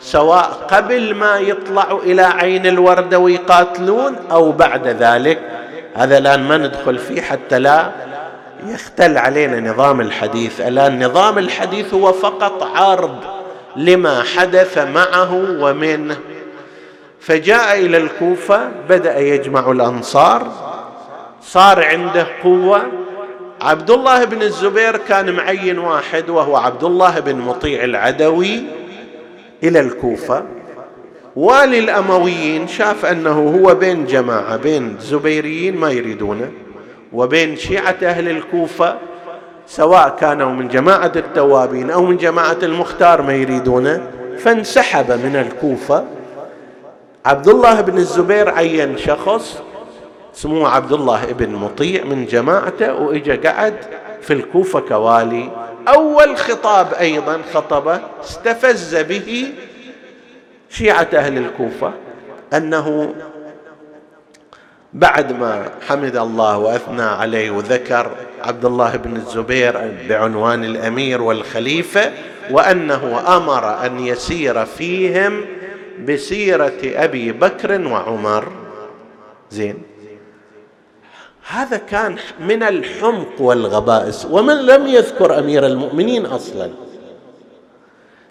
[0.00, 5.38] سواء قبل ما يطلعوا إلى عين الورده ويقاتلون أو بعد ذلك.
[5.94, 7.92] هذا الآن ما ندخل فيه حتى لا
[8.66, 10.60] يختل علينا نظام الحديث.
[10.60, 13.16] الآن نظام الحديث هو فقط عرض
[13.76, 16.16] لما حدث معه ومنه.
[17.20, 20.71] فجاء إلى الكوفة بدأ يجمع الأنصار
[21.42, 22.82] صار عنده قوة.
[23.60, 28.62] عبد الله بن الزبير كان معين واحد وهو عبد الله بن مطيع العدوي
[29.62, 30.44] إلى الكوفة.
[31.36, 36.50] والي الامويين شاف أنه هو بين جماعة بين زبيريين ما يريدونه
[37.12, 38.98] وبين شيعة أهل الكوفة
[39.66, 46.04] سواء كانوا من جماعة التوابين أو من جماعة المختار ما يريدونه فانسحب من الكوفة.
[47.26, 49.62] عبد الله بن الزبير عين شخص
[50.34, 53.76] اسمه عبد الله بن مطيع من جماعته وإجا قعد
[54.20, 55.50] في الكوفة كوالي.
[55.88, 59.52] أول خطاب أيضا خطبه استفز به
[60.70, 61.92] شيعة أهل الكوفة
[62.52, 63.14] أنه
[64.92, 68.10] بعد ما حمد الله وأثنى عليه وذكر
[68.42, 72.12] عبد الله بن الزبير بعنوان الأمير والخليفة
[72.50, 75.44] وأنه أمر أن يسير فيهم
[76.08, 78.52] بسيرة أبي بكر وعمر.
[79.50, 79.91] زين.
[81.48, 86.70] هذا كان من الحمق والغبائس ومن لم يذكر أمير المؤمنين أصلا.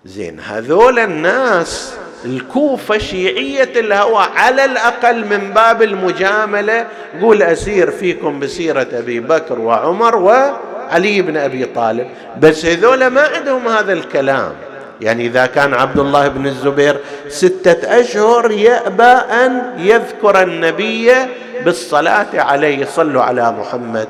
[0.06, 1.94] زين هذول الناس
[2.26, 6.88] الكوفة شيعية الهوى على الأقل من باب المجاملة
[7.22, 12.08] قول أسير فيكم بسيرة أبي بكر وعمر وعلي بن أبي طالب.
[12.40, 14.54] بس هذول ما عندهم هذا الكلام.
[15.02, 21.12] يعني إذا كان عبد الله بن الزبير ستة أشهر يأبى أن يذكر النبي
[21.66, 22.86] بالصلاة عليه.
[22.86, 24.08] صلوا على محمد.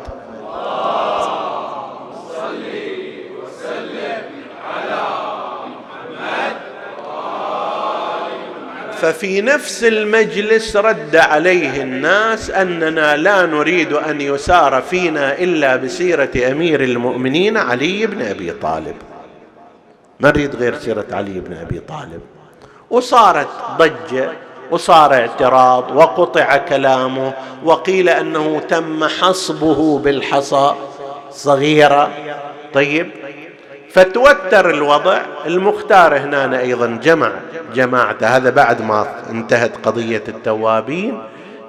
[9.01, 16.83] ففي نفس المجلس رد عليه الناس أننا لا نريد أن يسار فينا إلا بسيرة أمير
[16.83, 18.95] المؤمنين علي بن أبي طالب.
[20.21, 22.21] ما نريد غير سيرة علي بن أبي طالب.
[22.89, 24.29] وصارت ضجة
[24.71, 30.73] وصار اعتراض وقطع كلامه وقيل أنه تم حصبه بالحصى.
[31.31, 32.09] صغيرة.
[32.73, 33.11] طيب.
[33.91, 35.21] فتوتر الوضع.
[35.45, 37.31] المختار هنا أيضا جمع
[37.73, 38.27] جماعته.
[38.27, 41.21] هذا بعد ما انتهت قضية التوابين.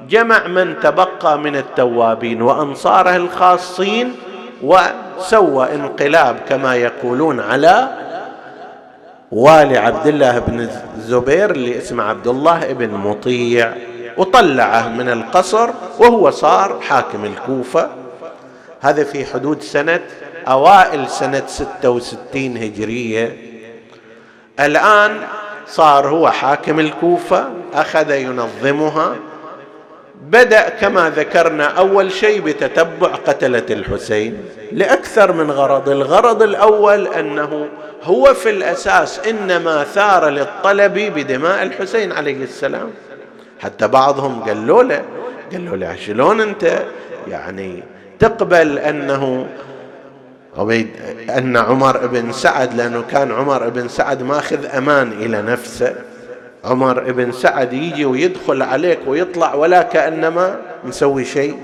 [0.08, 4.16] جمع من تبقى من التوابين وأنصاره الخاصين
[4.62, 7.88] وسوى انقلاب كما يقولون على
[9.32, 13.74] والي عبد الله بن الزبير اللي اسمه عبد الله بن مطيع
[14.16, 17.90] وطلعه من القصر وهو صار حاكم الكوفة.
[18.80, 20.00] هذا في حدود سنة
[20.48, 23.36] أوائل سنة ستة وستين هجرية.
[24.60, 25.20] الآن
[25.66, 29.16] صار هو حاكم الكوفة أخذ ينظمها.
[30.22, 34.38] بدأ كما ذكرنا أول شيء بتتبع قتلة الحسين.
[34.72, 37.68] لأكثر من غرض الغرض الأول أنه
[38.02, 42.90] هو في الأساس إنما ثار للطلب بدماء الحسين عليه السلام.
[43.60, 45.02] حتى بعضهم قالوا له
[45.52, 46.82] قالوا له شلون أنت
[47.28, 47.82] يعني
[48.18, 49.46] تقبل أنه
[50.58, 50.88] عبيد
[51.38, 55.94] أن عمر بن سعد لأنه كان عمر بن سعد ماخذ أمان إلى نفسه.
[56.64, 61.56] عمر بن سعد يجي ويدخل عليك ويطلع ولا كأنما مسوي شيء.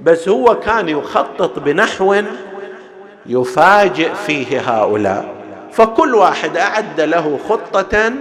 [0.00, 2.22] بس هو كان يخطط بنحو
[3.26, 5.28] يفاجئ فيه هؤلاء.
[5.72, 8.12] فكل واحد أعد له خطة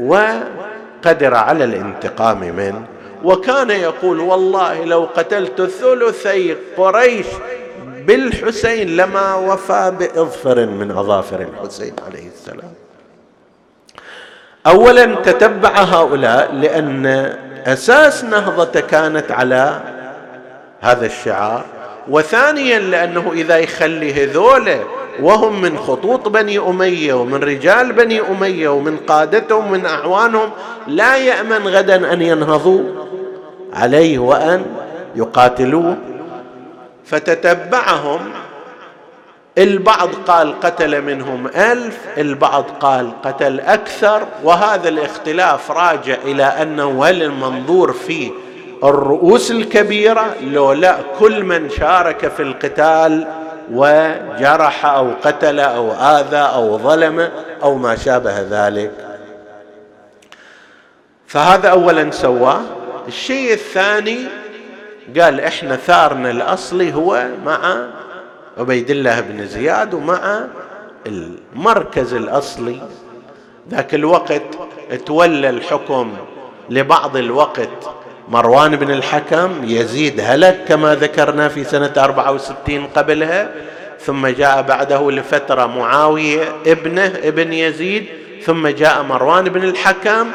[0.00, 2.84] وقدر على الانتقام منه.
[3.24, 7.26] وكان يقول والله لو قتلت ثلثي قريش
[8.06, 12.83] بالحسين لما وفى بإظفر من اظافر الحسين عليه السلام.
[14.66, 17.06] اولا تتبع هؤلاء لأن
[17.66, 19.80] أساس نهضته كانت على
[20.80, 21.64] هذا الشعار
[22.08, 24.78] وثانيا لأنه إذا يخلي هذولا
[25.20, 30.50] وهم من خطوط بني أمية ومن رجال بني أمية ومن قادتهم ومن أعوانهم
[30.86, 32.82] لا يأمن غدا أن ينهضوا
[33.72, 34.64] عليه وأن
[35.16, 35.96] يقاتلوه.
[37.04, 38.20] فتتبعهم
[39.58, 44.26] البعض قال قتل منهم ألف البعض قال قتل أكثر.
[44.42, 48.30] وهذا الاختلاف راجع إلى أنه هل المنظور فيه
[48.84, 53.26] الرؤوس الكبيرة لو لا كل من شارك في القتال
[53.72, 57.30] وجرح أو قتل أو آذى أو ظلم
[57.62, 58.92] أو ما شابه ذلك.
[61.26, 62.60] فهذا أولا سواه.
[63.08, 64.18] الشيء الثاني
[65.20, 67.86] قال إحنا ثارنا الاصلي هو مع
[68.58, 70.44] عبيد الله بن زياد ومع
[71.06, 72.82] المركز الأصلي.
[73.70, 74.42] ذاك الوقت
[75.06, 76.12] تولى الحكم
[76.70, 77.68] لبعض الوقت
[78.28, 83.50] مروان بن الحكم يزيد هلك كما ذكرنا في سنة 64 قبلها
[84.00, 88.06] ثم جاء بعده لفترة معاوية ابنه ابن يزيد
[88.44, 90.26] ثم جاء مروان بن الحكم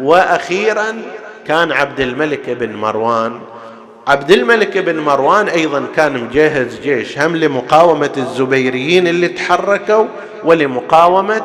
[0.00, 1.02] وأخيرا
[1.46, 3.40] كان عبد الملك بن مروان.
[4.08, 10.04] عبد الملك بن مروان أيضا كان مجهز جيش هم لمقاومة الزبيريين اللي تحركوا
[10.44, 11.42] ولمقاومة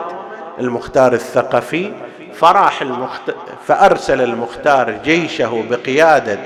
[0.59, 1.91] المختار الثقفي.
[2.33, 3.35] فراح المخت...
[3.67, 6.37] فأرسل المختار جيشه بقيادة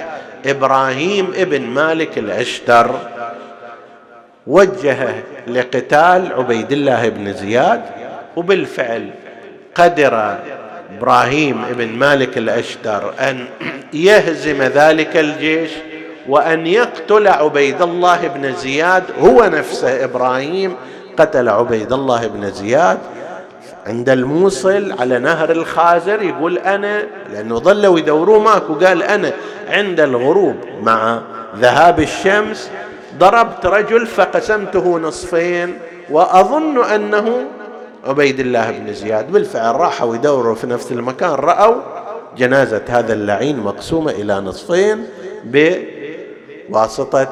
[0.45, 2.91] إبراهيم ابن مالك الأشتر.
[4.47, 7.81] وجهه لقتال عبيد الله بن زياد
[8.35, 9.09] وبالفعل
[9.75, 10.37] قدر
[10.97, 13.45] إبراهيم بن مالك الأشتر أن
[13.93, 15.71] يهزم ذلك الجيش.
[16.27, 20.75] وأن يقتل عبيد الله بن زياد هو نفسه إبراهيم
[21.17, 22.97] قتل عبيد الله بن زياد.
[23.87, 29.31] عند الموصل على نهر الخازر يقول أنا لأنه ظلوا يدوروه ماكو قال أنا
[29.69, 31.19] عند الغروب مع
[31.59, 32.69] ذهاب الشمس
[33.17, 35.77] ضربت رجل فقسمته نصفين
[36.09, 37.45] وأظن أنه
[38.05, 39.31] عبيد الله بن زياد.
[39.31, 41.81] بالفعل راحوا يدوروا في نفس المكان رأوا
[42.37, 45.05] جنازة هذا اللعين مقسومة إلى نصفين
[46.69, 47.27] بواسطه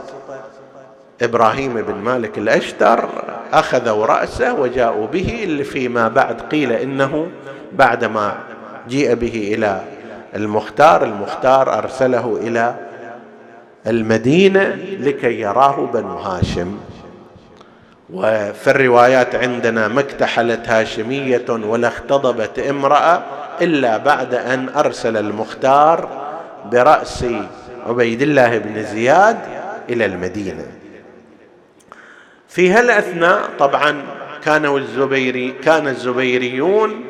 [1.21, 3.09] إبراهيم بن مالك الأشتر
[3.53, 7.27] أخذوا رأسه وجاءوا به اللي فيما بعد قيل إنه
[7.73, 8.35] بعدما
[8.89, 9.81] جيء به إلى
[10.35, 12.75] المختار المختار أرسله إلى
[13.87, 16.77] المدينة لكي يراه بنو هاشم.
[18.13, 23.23] وفي الروايات عندنا ما اكتحلت هاشمية ولا اختضبت امرأة
[23.61, 26.09] إلا بعد أن أرسل المختار
[26.71, 27.25] برأس
[27.85, 29.37] عبيد الله بن زياد
[29.89, 30.65] إلى المدينة.
[32.47, 34.01] في هالأثناء طبعا
[34.43, 37.05] كانوا الزبيري كان الزبيريون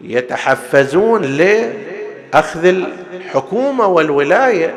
[0.00, 4.74] يتحفزون لأخذ الحكومة والولاية.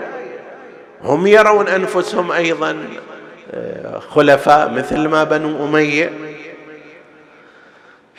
[1.03, 2.77] هم يرون أنفسهم أيضا
[4.10, 6.29] خلفاء مثل ما بنو أمية.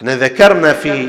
[0.01, 1.09] إحنا ذكرنا في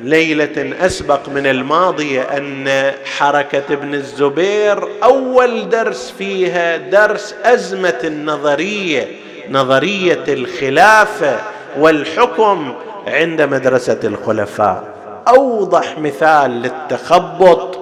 [0.00, 9.08] ليلة أسبق من الماضيه أن حركة ابن الزبير أول درس فيها درس أزمة النظرية
[9.50, 11.36] نظرية الخلافه
[11.78, 12.74] والحكم
[13.06, 14.94] عند مدرسة الخلفاء.
[15.28, 17.78] أوضح مثال للتخبط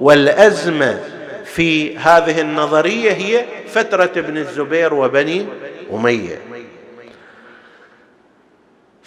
[0.00, 1.00] والأزمة
[1.44, 5.46] في هذه النظرية هي فترة ابن الزبير وبني
[5.92, 6.38] أمية.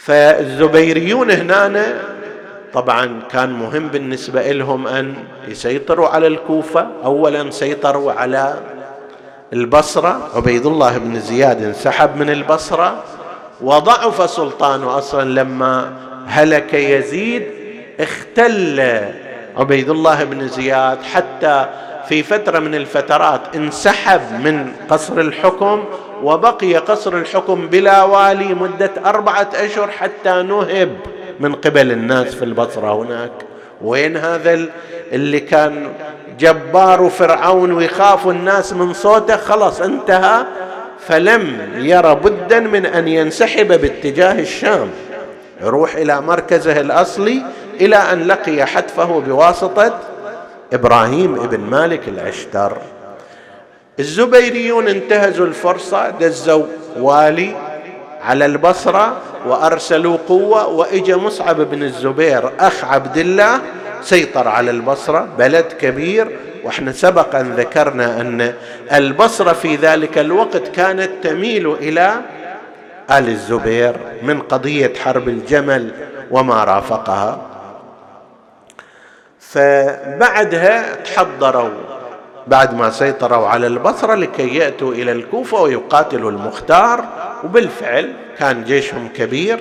[0.07, 1.93] فالزبيريون هنا
[2.73, 5.13] طبعا كان مهم بالنسبة لهم أن
[5.47, 6.87] يسيطروا على الكوفة.
[7.05, 8.53] اولا سيطروا على
[9.53, 10.29] البصرة.
[10.35, 13.03] عبيد الله بن زياد انسحب من البصرة
[13.61, 15.93] وضعف سلطانه أصلا لما
[16.27, 17.43] هلك يزيد.
[17.99, 19.01] اختل
[19.57, 21.69] عبيد الله بن زياد حتى
[22.09, 25.85] في فترة من الفترات انسحب من قصر الحكم
[26.23, 30.97] وبقي قصر الحكم بلا والي مدة أربعة أشهر حتى نهب
[31.39, 33.31] من قبل الناس في البصرة هناك.
[33.81, 34.65] وين هذا
[35.11, 35.87] اللي كان
[36.39, 40.45] جبار فرعون ويخاف الناس من صوته؟ خلص انتهى.
[41.07, 44.89] فلم ير بدا من أن ينسحب باتجاه الشام.
[45.61, 47.43] يروح إلى مركزه الأصلي
[47.81, 49.99] إلى أن لقي حتفه بواسطة
[50.73, 52.77] إبراهيم ابن مالك العشتر
[53.99, 56.65] الزبيريون انتهزوا الفرصة دزوا
[56.99, 57.55] والي
[58.21, 59.17] على البصرة
[59.47, 60.67] وأرسلوا قوة.
[60.67, 63.61] وإجا مصعب بن الزبير أخ عبد الله
[64.01, 66.39] سيطر على البصرة بلد كبير.
[66.63, 68.53] وإحنا سبق أن ذكرنا أن
[68.93, 72.15] البصرة في ذلك الوقت كانت تميل إلى
[73.11, 75.91] آل الزبير من قضية حرب الجمل
[76.31, 77.41] وما رافقها.
[79.39, 81.69] فبعدها تحضروا.
[82.47, 87.05] بعد ما سيطروا على البصرة لكي يأتوا إلى الكوفة ويقاتلوا المختار.
[87.43, 89.59] وبالفعل كان جيشهم كبير.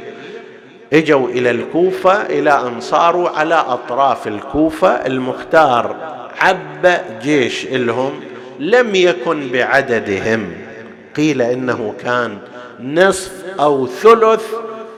[0.93, 4.89] إجوا إلى الكوفة إلى أن صاروا على أطراف الكوفة.
[4.89, 5.97] المختار
[6.41, 8.20] عب جيش لهم
[8.59, 10.53] لم يكن بعددهم.
[11.16, 12.39] قيل إنه كان
[12.80, 14.45] نصف أو ثلث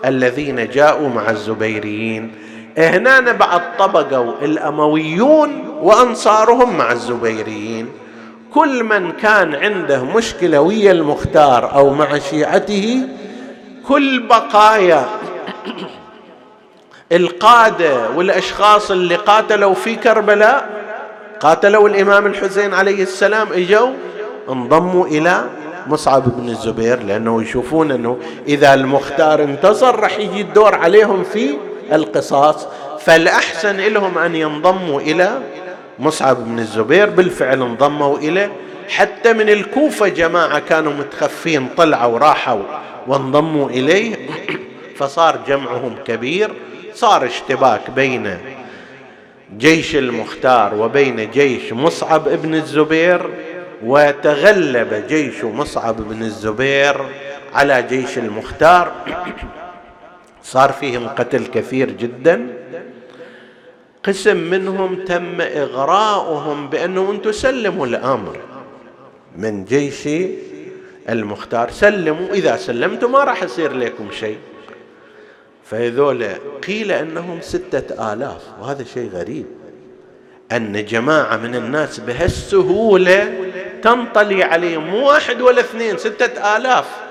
[0.05, 2.34] الذين جاءوا مع الزبيريين.
[2.78, 7.89] هنا بعد طبقوا الأمويون وأنصارهم مع الزبيريين.
[8.55, 13.09] كل من كان عنده مشكلة ويا المختار أو مع شيعته
[13.89, 15.05] كل بقايا
[17.12, 20.68] القادة والأشخاص اللي قاتلوا في كربلاء
[21.41, 23.91] قاتلوا الإمام الحسين عليه السلام إجوا
[24.49, 25.45] انضموا إلى
[25.87, 28.18] مصعب بن الزبير لأنه يشوفون أنه
[28.49, 31.59] إذا المختار انتصر راح يجي الدور عليهم في
[31.93, 32.66] القصاص.
[33.01, 35.39] فالأحسن لهم أن ينضموا إلى
[36.01, 38.53] مصعب بن الزبير بالفعل انضموا إليه.
[38.88, 42.62] حتى من الكوفة جماعة كانوا متخفين طلعوا راحوا
[43.07, 44.16] وانضموا إليه.
[44.96, 46.51] فصار جمعهم كبير
[46.94, 48.38] صار اشتباك بين
[49.59, 53.30] جيش المختار وبين جيش مصعب بن الزبير
[53.84, 56.96] وتغلب جيش مصعب بن الزبير
[57.55, 58.92] على جيش المختار.
[60.42, 62.46] صار فيهم قتل كثير جدا.
[64.05, 68.36] قسم منهم تم إغراؤهم بانه أنتم سلموا الأمر.
[69.36, 70.09] من جيش
[71.09, 74.38] المختار سلموا إذا سلمتم ما راح يصير لكم شيء.
[75.64, 76.24] فهذول
[76.66, 79.46] قيل أنهم ستة آلاف وهذا شيء غريب.
[80.53, 83.34] أن جماعة من الناس بهالسهولة
[83.82, 87.08] تنطلي عليهم مو واحد ولا اثنين ستة آلاف.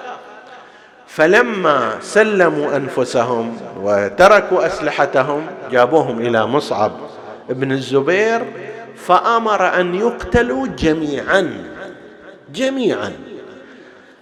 [1.07, 6.91] فلما سلموا أنفسهم وتركوا أسلحتهم جابوهم إلى مصعب
[7.49, 8.45] بن الزبير
[8.95, 11.63] فأمر أن يقتلوا جميعا
[12.53, 13.13] جميعا.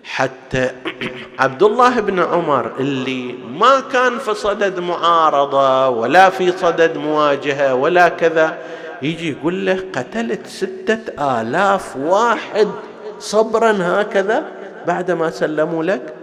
[0.06, 0.72] حتى
[1.40, 8.10] عبد الله بن عمر اللي ما كان في صدد معارضة ولا في صدد مواجهة ولا
[8.10, 8.58] كذا
[9.02, 11.00] يجي يقول له قتلت ستة
[11.42, 12.68] آلاف واحد
[13.20, 14.44] صبرا هكذا
[14.88, 16.14] بعدما سلموا لك؟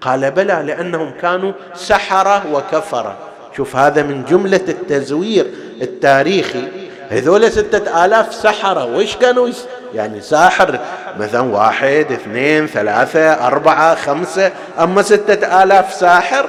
[0.00, 3.16] قال بلى لأنهم كانوا سحرة وكفرة
[3.56, 5.46] شوف هذا من جملة التزوير
[5.82, 6.68] التاريخي.
[7.10, 9.48] هذول ستة آلاف سحرة وإيش كانوا.
[9.94, 10.78] يعني ساحر.
[11.18, 14.52] مثلا واحد اثنين ثلاثة أربعة خمسة.
[14.80, 16.46] أما ستة آلاف ساحر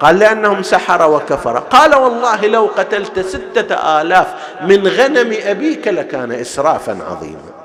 [0.00, 4.26] قال لأنهم سحرة وكفرة قال والله لو قتلت ستة آلاف
[4.60, 7.57] من غنم أبيك لكان إسرافا عظيما.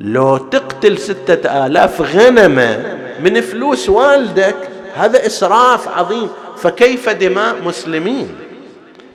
[0.00, 4.56] لو تقتل ستة آلاف غنمة من فلوس والدك
[4.94, 6.28] هذا إسراف عظيم.
[6.58, 8.28] فكيف دماء مسلمين؟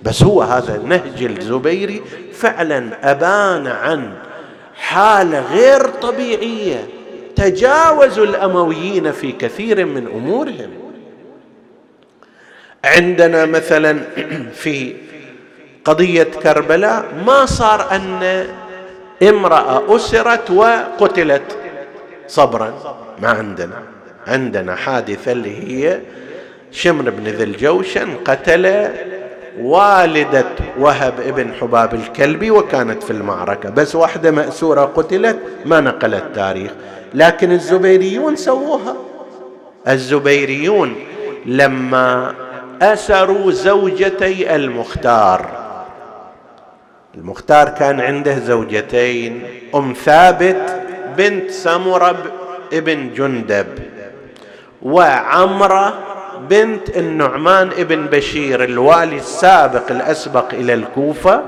[0.04, 2.02] بس هو هذا النهج الزبيري
[2.34, 4.14] فعلا أبان عن
[4.76, 6.88] حالة غير طبيعية
[7.36, 10.70] تجاوزوا الأمويين في كثير من أمورهم.
[12.86, 14.00] عندنا مثلا
[14.62, 14.96] في
[15.86, 18.46] قضية كربلاء ما صار أن
[19.30, 21.58] امرأة أسرت وقتلت
[22.28, 22.74] صبرا.
[23.22, 23.76] ما عندنا.
[24.28, 26.00] عندنا حادثة اللي هي
[26.72, 28.90] شمر بن ذي الجوشن قتل
[29.62, 30.46] والدة
[30.80, 33.70] وهب ابن حباب الكلبي وكانت في المعركة.
[33.70, 36.72] بس واحدة مأسورة قتلت ما نقل التاريخ
[37.14, 38.96] لكن الزبيريون سووها.
[39.88, 40.96] الزبيريون
[41.46, 42.34] لما
[42.82, 45.63] أسروا زوجتي المختار.
[47.18, 49.44] المختار كان عنده زوجتين
[49.76, 50.82] أم ثابت
[51.18, 52.24] بنت سمرة
[52.74, 53.68] ابن جندب
[54.82, 55.94] وعمرة
[56.50, 61.44] بنت النعمان ابن بشير الوالي السابق الأسبق إلى الكوفة.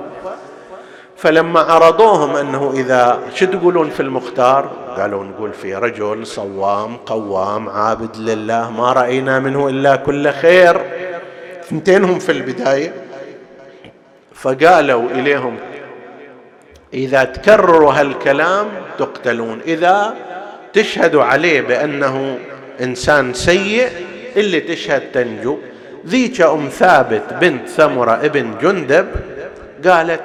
[1.17, 8.17] فلما عرضوهم أنه إذا شو تقولون في المختار؟ قالوا نقول في رجل صوام قوام عابد
[8.17, 10.81] لله ما رأينا منه إلا كل خير.
[11.63, 13.04] اثنتينهم في البداية.
[14.45, 15.57] فقالوا إليهم
[16.93, 18.67] إذا تكرروا هالكلام
[18.97, 19.61] تقتلون.
[19.61, 20.15] إذا
[20.73, 22.39] تشهدوا عليه بأنه
[22.81, 23.89] إنسان سيء
[24.35, 25.57] اللي تشهد تنجو.
[26.07, 29.07] ذيك أم ثابت بنت ثمرة ابن جندب
[29.87, 30.21] قالت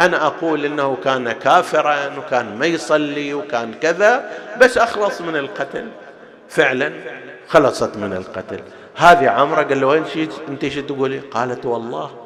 [0.00, 5.86] أنا أقول إنه كان كافرا وكان ما يصلي وكان كذا بس أخلص من القتل.
[6.48, 6.92] فعلا
[7.48, 8.60] خلصت من القتل.
[8.96, 10.04] هذه عمرة قال له وين
[10.48, 12.23] أنت شو تقولي؟ قالت والله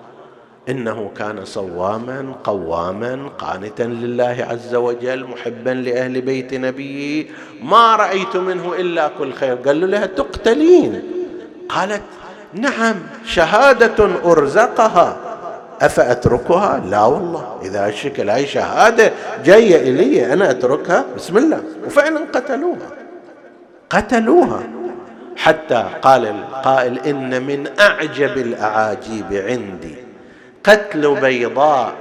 [0.68, 7.26] إنه كان صواما قواما قانتا لله عز وجل محبا لأهل بيت نبيه
[7.62, 9.54] ما رأيت منه إلا كل خير.
[9.54, 11.02] قال له لها تقتلين؟
[11.68, 12.02] قالت
[12.54, 15.16] نعم شهادة أرزقها.
[15.80, 17.58] أفأتركها؟ لا والله.
[17.62, 19.12] إذا الشكل هاي شهادة
[19.44, 21.62] جاية إلي أنا أتركها؟ بسم الله.
[21.86, 22.88] وفعلا قتلوها.
[23.90, 24.62] قتلوها.
[25.36, 30.07] حتى قال القائل إن من أعجب الأعاجيب عندي.
[30.64, 31.92] قتل بيضاء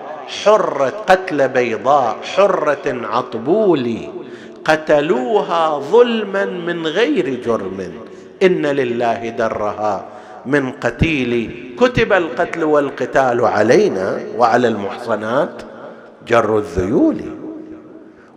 [0.44, 4.10] حرة قتل بيضاء حرة عطبولي.
[4.66, 7.92] قتلوها ظلما من غير جرم.
[8.44, 10.06] إن لله درها.
[10.46, 15.62] من قتيل كتب القتل والقتال علينا وعلى المحصنات
[16.28, 17.22] جر الذيول.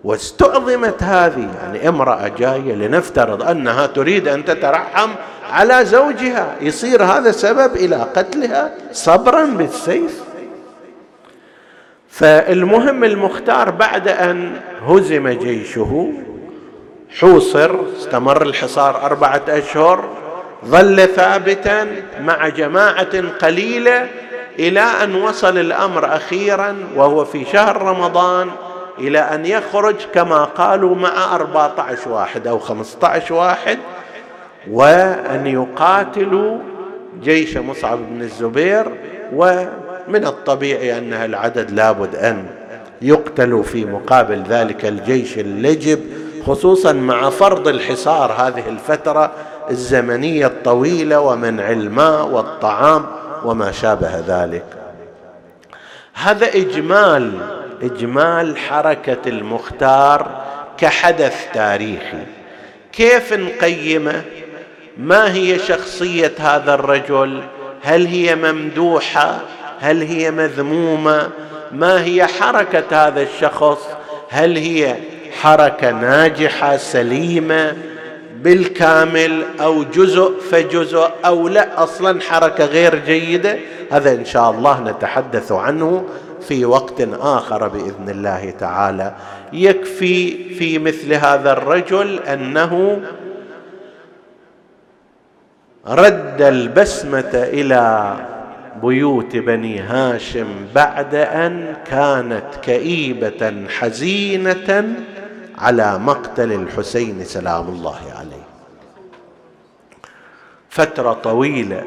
[0.04, 5.10] واستعظمت هذه يعني امرأة جاية لنفترض أنها تريد أن تترحم
[5.50, 6.54] على زوجها.
[6.60, 10.20] يصير هذا سبب إلى قتلها صبرا بالسيف.
[12.08, 16.12] فالمهم المختار بعد أن هزم جيشه
[17.20, 20.04] حوصر استمر الحصار أربعة أشهر
[20.64, 21.86] ظل ثابتا
[22.20, 24.08] مع جماعة قليلة
[24.58, 28.50] إلى أن وصل الأمر أخيرا وهو في شهر رمضان
[28.98, 33.78] إلى أن يخرج كما قالوا مع أربعة عشر واحد أو خمسة عشر واحد
[34.70, 36.58] وأن يقاتلوا
[37.22, 38.92] جيش مصعب بن الزبير
[39.34, 42.46] ومن الطبيعي أن العدد لابد أن
[43.02, 46.00] يقتلوا في مقابل ذلك الجيش اللجب
[46.46, 49.32] خصوصا مع فرض الحصار هذه الفترة
[49.70, 53.06] الزمنية الطويلة ومنع الماء والطعام
[53.44, 54.64] وما شابه ذلك.
[56.14, 57.32] هذا إجمال
[57.82, 60.40] إجمال حركة المختار
[60.78, 62.26] كحدث تاريخي.
[62.92, 64.22] كيف نقيمه؟
[64.98, 67.42] ما هي شخصية هذا الرجل؟
[67.82, 69.40] هل هي ممدوحة؟
[69.80, 71.28] هل هي مذمومة؟
[71.72, 73.78] ما هي حركة هذا الشخص؟
[74.28, 74.96] هل هي
[75.40, 77.76] حركة ناجحة سليمة
[78.36, 83.58] بالكامل أو جزء فجزء أو لا؟ أصلا حركة غير جيدة؟
[83.90, 86.04] هذا إن شاء الله نتحدث عنه
[86.48, 89.14] في وقت آخر بإذن الله تعالى.
[89.52, 93.00] يكفي في مثل هذا الرجل أنه
[95.86, 98.14] رد البسمة إلى
[98.82, 104.94] بيوت بني هاشم بعد أن كانت كئيبة حزينة
[105.58, 108.44] على مقتل الحسين سلام الله عليه.
[110.68, 111.82] فترة طويلة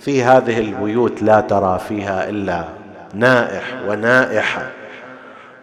[0.00, 2.64] في هذه البيوت لا ترى فيها إلا
[3.14, 4.70] نائح ونائحة.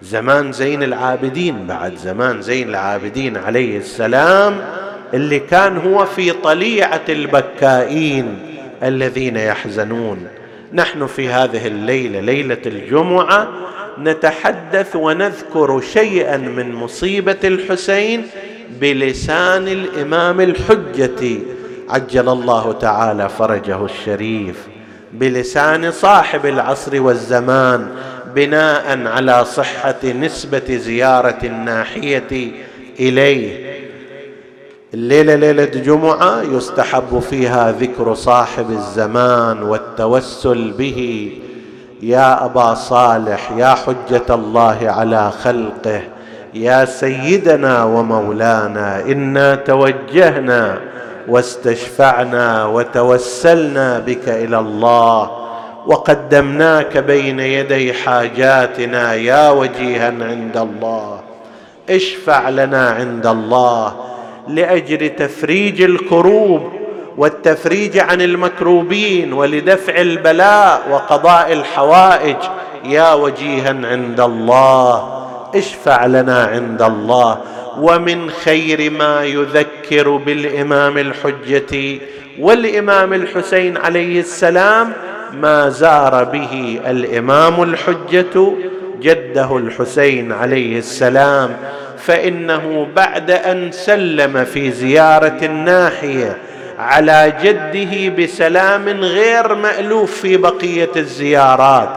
[0.02, 4.62] زمان زين العابدين بعد زمان زين العابدين عليه السلام
[5.14, 8.40] اللي كان هو في طليعة البكائين
[8.84, 10.28] الذين يحزنون.
[10.74, 13.48] نحن في هذه الليلة ليلة الجمعة
[14.00, 18.28] نتحدث ونذكر شيئا من مصيبة الحسين
[18.82, 21.40] بلسان الإمام الحجة
[21.90, 24.68] عجل الله تعالى فرجه الشريف
[25.14, 27.88] بلسان صاحب العصر والزمان
[28.36, 32.52] بناء على صحة نسبة زيارة الناحية
[33.00, 33.79] إليه.
[34.94, 41.32] الليلة ليلة جمعة يستحب فيها ذكر صاحب الزمان والتوسل به.
[42.02, 46.02] يا أبا صالح يا حجة الله على خلقه
[46.54, 50.78] يا سيدنا ومولانا إنا توجهنا
[51.28, 55.32] واستشفعنا وتوسلنا بك إلى الله.
[55.88, 61.20] وقدمناك بين يدي حاجاتنا يا وجيها عند الله.
[61.90, 63.94] اشفع لنا عند الله.
[64.50, 66.72] لاجل تفريج الكروب
[67.18, 72.38] والتفريج عن المكروبين ولدفع البلاء وقضاء الحوائج.
[72.86, 75.24] يا وجيها عند الله
[75.56, 77.38] اشفع لنا عند الله.
[77.80, 82.00] ومن خير ما يذكر بالإمام الحجة
[82.40, 84.94] والإمام الحسين عليه السلام
[85.34, 88.54] ما زار به الإمام الحجة
[89.02, 91.58] جده الحسين عليه السلام.
[92.10, 96.38] فإنه بعد أن سلم في زيارة الناحية
[96.80, 101.90] على جده بسلام غير مألوف في بقية الزيارات.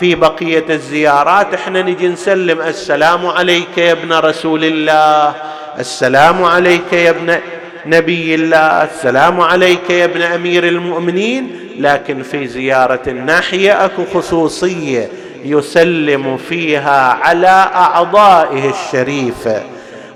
[0.00, 5.34] في بقية الزيارات إحنا نجي نسلم السلام عليك يا ابن رسول الله
[5.78, 7.38] السلام عليك يا ابن
[7.86, 11.50] نبي الله السلام عليك يا ابن أمير المؤمنين.
[11.78, 15.08] لكن في زيارة الناحية أكو خصوصية
[15.44, 19.62] يسلم فيها على أعضائه الشريفه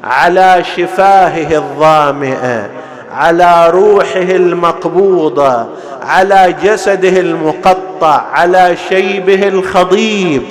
[0.04, 2.70] على شفاهه الظامئه
[3.12, 5.66] على روحه المقبوضه
[6.02, 10.42] على جسده المقطع على شيبه الخضيب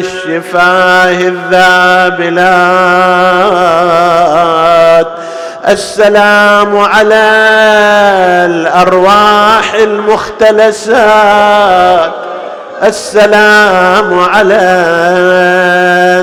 [0.00, 2.44] الشفاه الذابلات.
[5.68, 7.24] السلام على
[8.50, 10.94] الأرواح المختلسات.
[12.82, 14.60] السلام على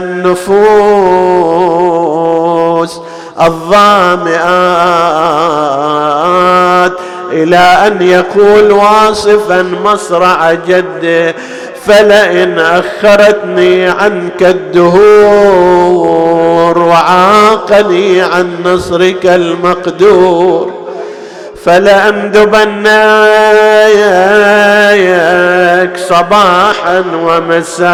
[0.02, 1.32] النفوس
[3.42, 4.42] الظامئات.
[7.32, 7.58] إلى
[7.88, 11.36] أن يقول واصفا مصرع جده
[11.86, 15.72] فلئن أخرتني عنك الدهور
[16.80, 20.82] وعاقني عن نصرك المقدور.
[21.66, 22.88] فلأندبن
[26.10, 27.92] صباحا ومساء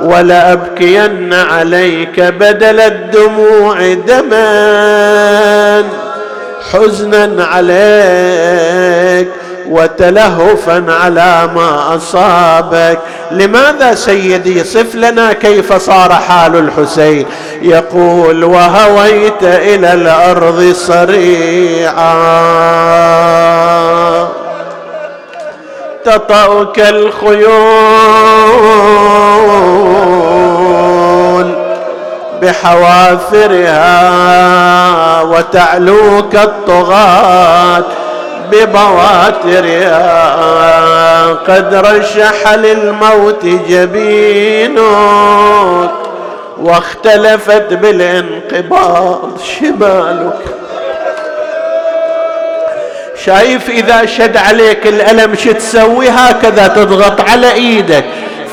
[0.00, 5.82] ولأبكين عليك بدل الدموع دما.
[6.72, 9.28] حزنا عليك
[9.68, 12.98] وتلهفا على ما أصابك.
[13.30, 17.26] لماذا سيدي؟ صف لنا كيف صار حال الحسين.
[17.62, 21.96] يقول وهويت إلى الأرض صريعا.
[26.04, 27.46] تطأك الخيول
[32.46, 33.82] بحوافرها
[35.22, 37.84] وتعلوك الطغاة
[38.52, 40.06] ببواترها.
[41.32, 44.80] قد رشح للموت جبينك
[46.60, 50.38] واختلفت بالانقباض شمالك.
[53.24, 58.04] شايف إذا شد عليك الألم شو تسوي هكذا تضغط على إيدك.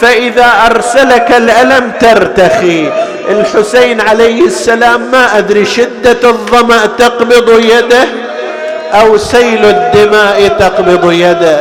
[0.02, 2.92] فإذا أرسلك الألم ترتخي.
[3.30, 8.08] الحسين عليه السلام ما أدري شدة الظمأ تقبض يده
[8.94, 11.60] أو سيل الدماء تقبض يده.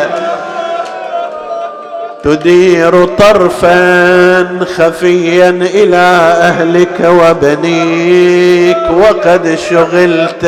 [2.24, 5.96] تدير طرفا خفيا إلى
[6.40, 10.44] أهلك وبنيك وقد شغلت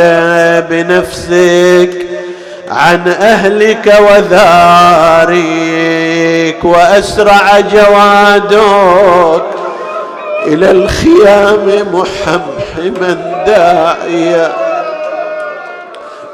[0.71, 2.07] بنفسك
[2.71, 3.95] عن أهلك
[5.31, 9.54] وذاريك وأسرع جوادك
[10.47, 14.53] إلى الخيام محمحما داعيا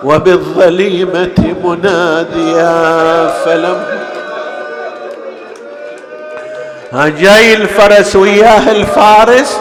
[0.05, 3.85] وبالظليمة مناديا فلم
[6.93, 9.59] جاي الفرس وياه الفارس.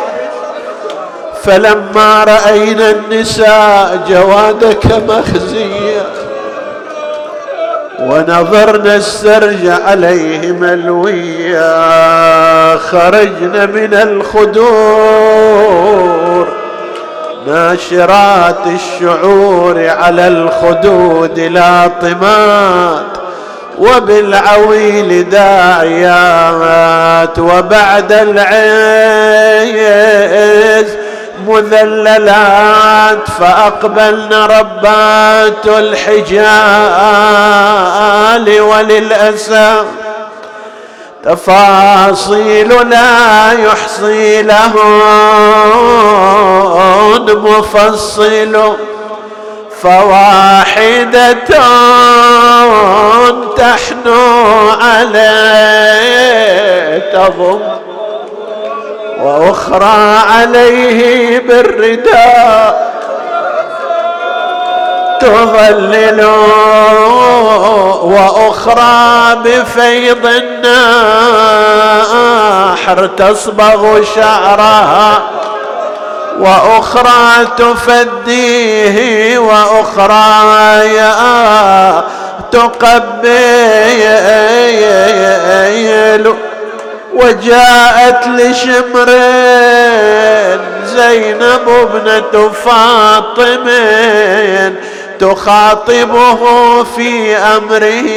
[1.43, 6.06] فلما رأينا النساء جوادك مخزيا
[8.02, 11.68] ونظرنا السرج عليه ملويا
[12.78, 15.39] خرجنا من الخدور.
[17.47, 23.06] ناشرات الشعور على الخدود لاطمات
[23.80, 26.70] وبالعويل داعيات
[27.39, 29.80] وبعد العيز
[31.47, 36.59] مذللات فأقبلن ربات الحجال
[38.61, 39.85] وللأسف
[41.23, 44.79] تفاصيل لا يحصي لهن
[47.37, 48.75] مفصل
[49.81, 51.33] فواحدة
[53.57, 56.19] تحنو عليه
[57.13, 57.78] تضم
[59.20, 62.89] وأخرى عليه بالرداء
[65.20, 66.26] تظلل
[68.03, 71.09] وأخرى بفيض الناحر
[73.07, 75.22] تصبغ شعرها.
[76.39, 82.03] وأخرى تفديه وأخرى يا
[82.51, 83.30] تقبل
[87.14, 89.10] وجاءت لشمر
[90.86, 93.80] زينب ابنة فاطمة
[95.20, 98.10] تخاطبه في أمره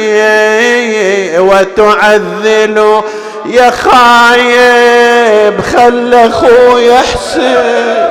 [1.39, 3.01] وتعذل
[3.45, 8.09] يا خايب خل أخوي يحسن.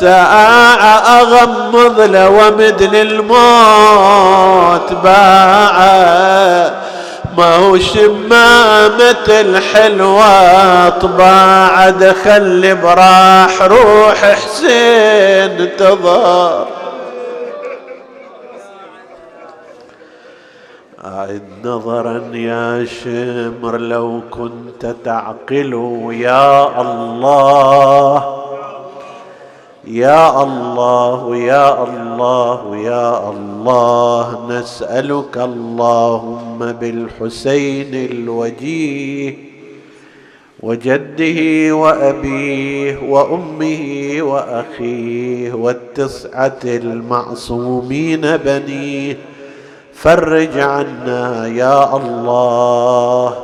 [0.00, 3.32] ساعة أغمض له ومد للموت
[5.04, 6.72] باعه
[7.36, 16.66] ما هو شمامة الحلوة طباع دخل براح روح حسين تظهر
[21.04, 28.45] أعد نظرا يا شمر لو كنت تعقل يا الله.
[29.86, 39.34] يا الله يا الله يا الله نسألك اللهم بالحسين الوجيه
[40.62, 49.16] وجده وأبيه وأمه وأخيه والتسعة المعصومين بنيه.
[49.94, 53.34] فرج عنا يا الله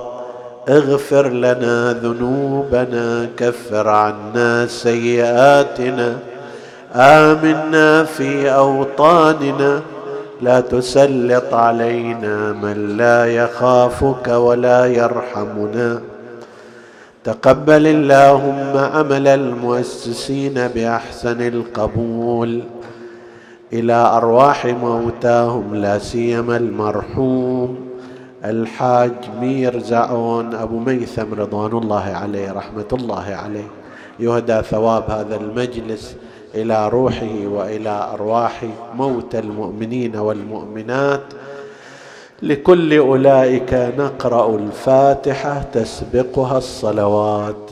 [0.68, 6.31] اغفر لنا ذنوبنا كفر عنا سيئاتنا.
[6.94, 9.80] آمنا في أوطاننا
[10.40, 16.00] لا تسلط علينا من لا يخافك ولا يرحمنا.
[17.24, 22.62] تقبل اللهم عمل المؤسسين بأحسن القبول.
[23.72, 27.88] إلى أرواح موتاهم لا سيما المرحوم
[28.44, 33.68] الحاج مير زعون أبو ميثم رضوان الله عليه رحمة الله عليه.
[34.20, 36.16] يهدى ثواب هذا المجلس.
[36.54, 41.24] إلى روحه وإلى أرواح موتى المؤمنين والمؤمنات.
[42.42, 47.71] لكل أولئك نقرأ الفاتحة تسبقها الصلوات.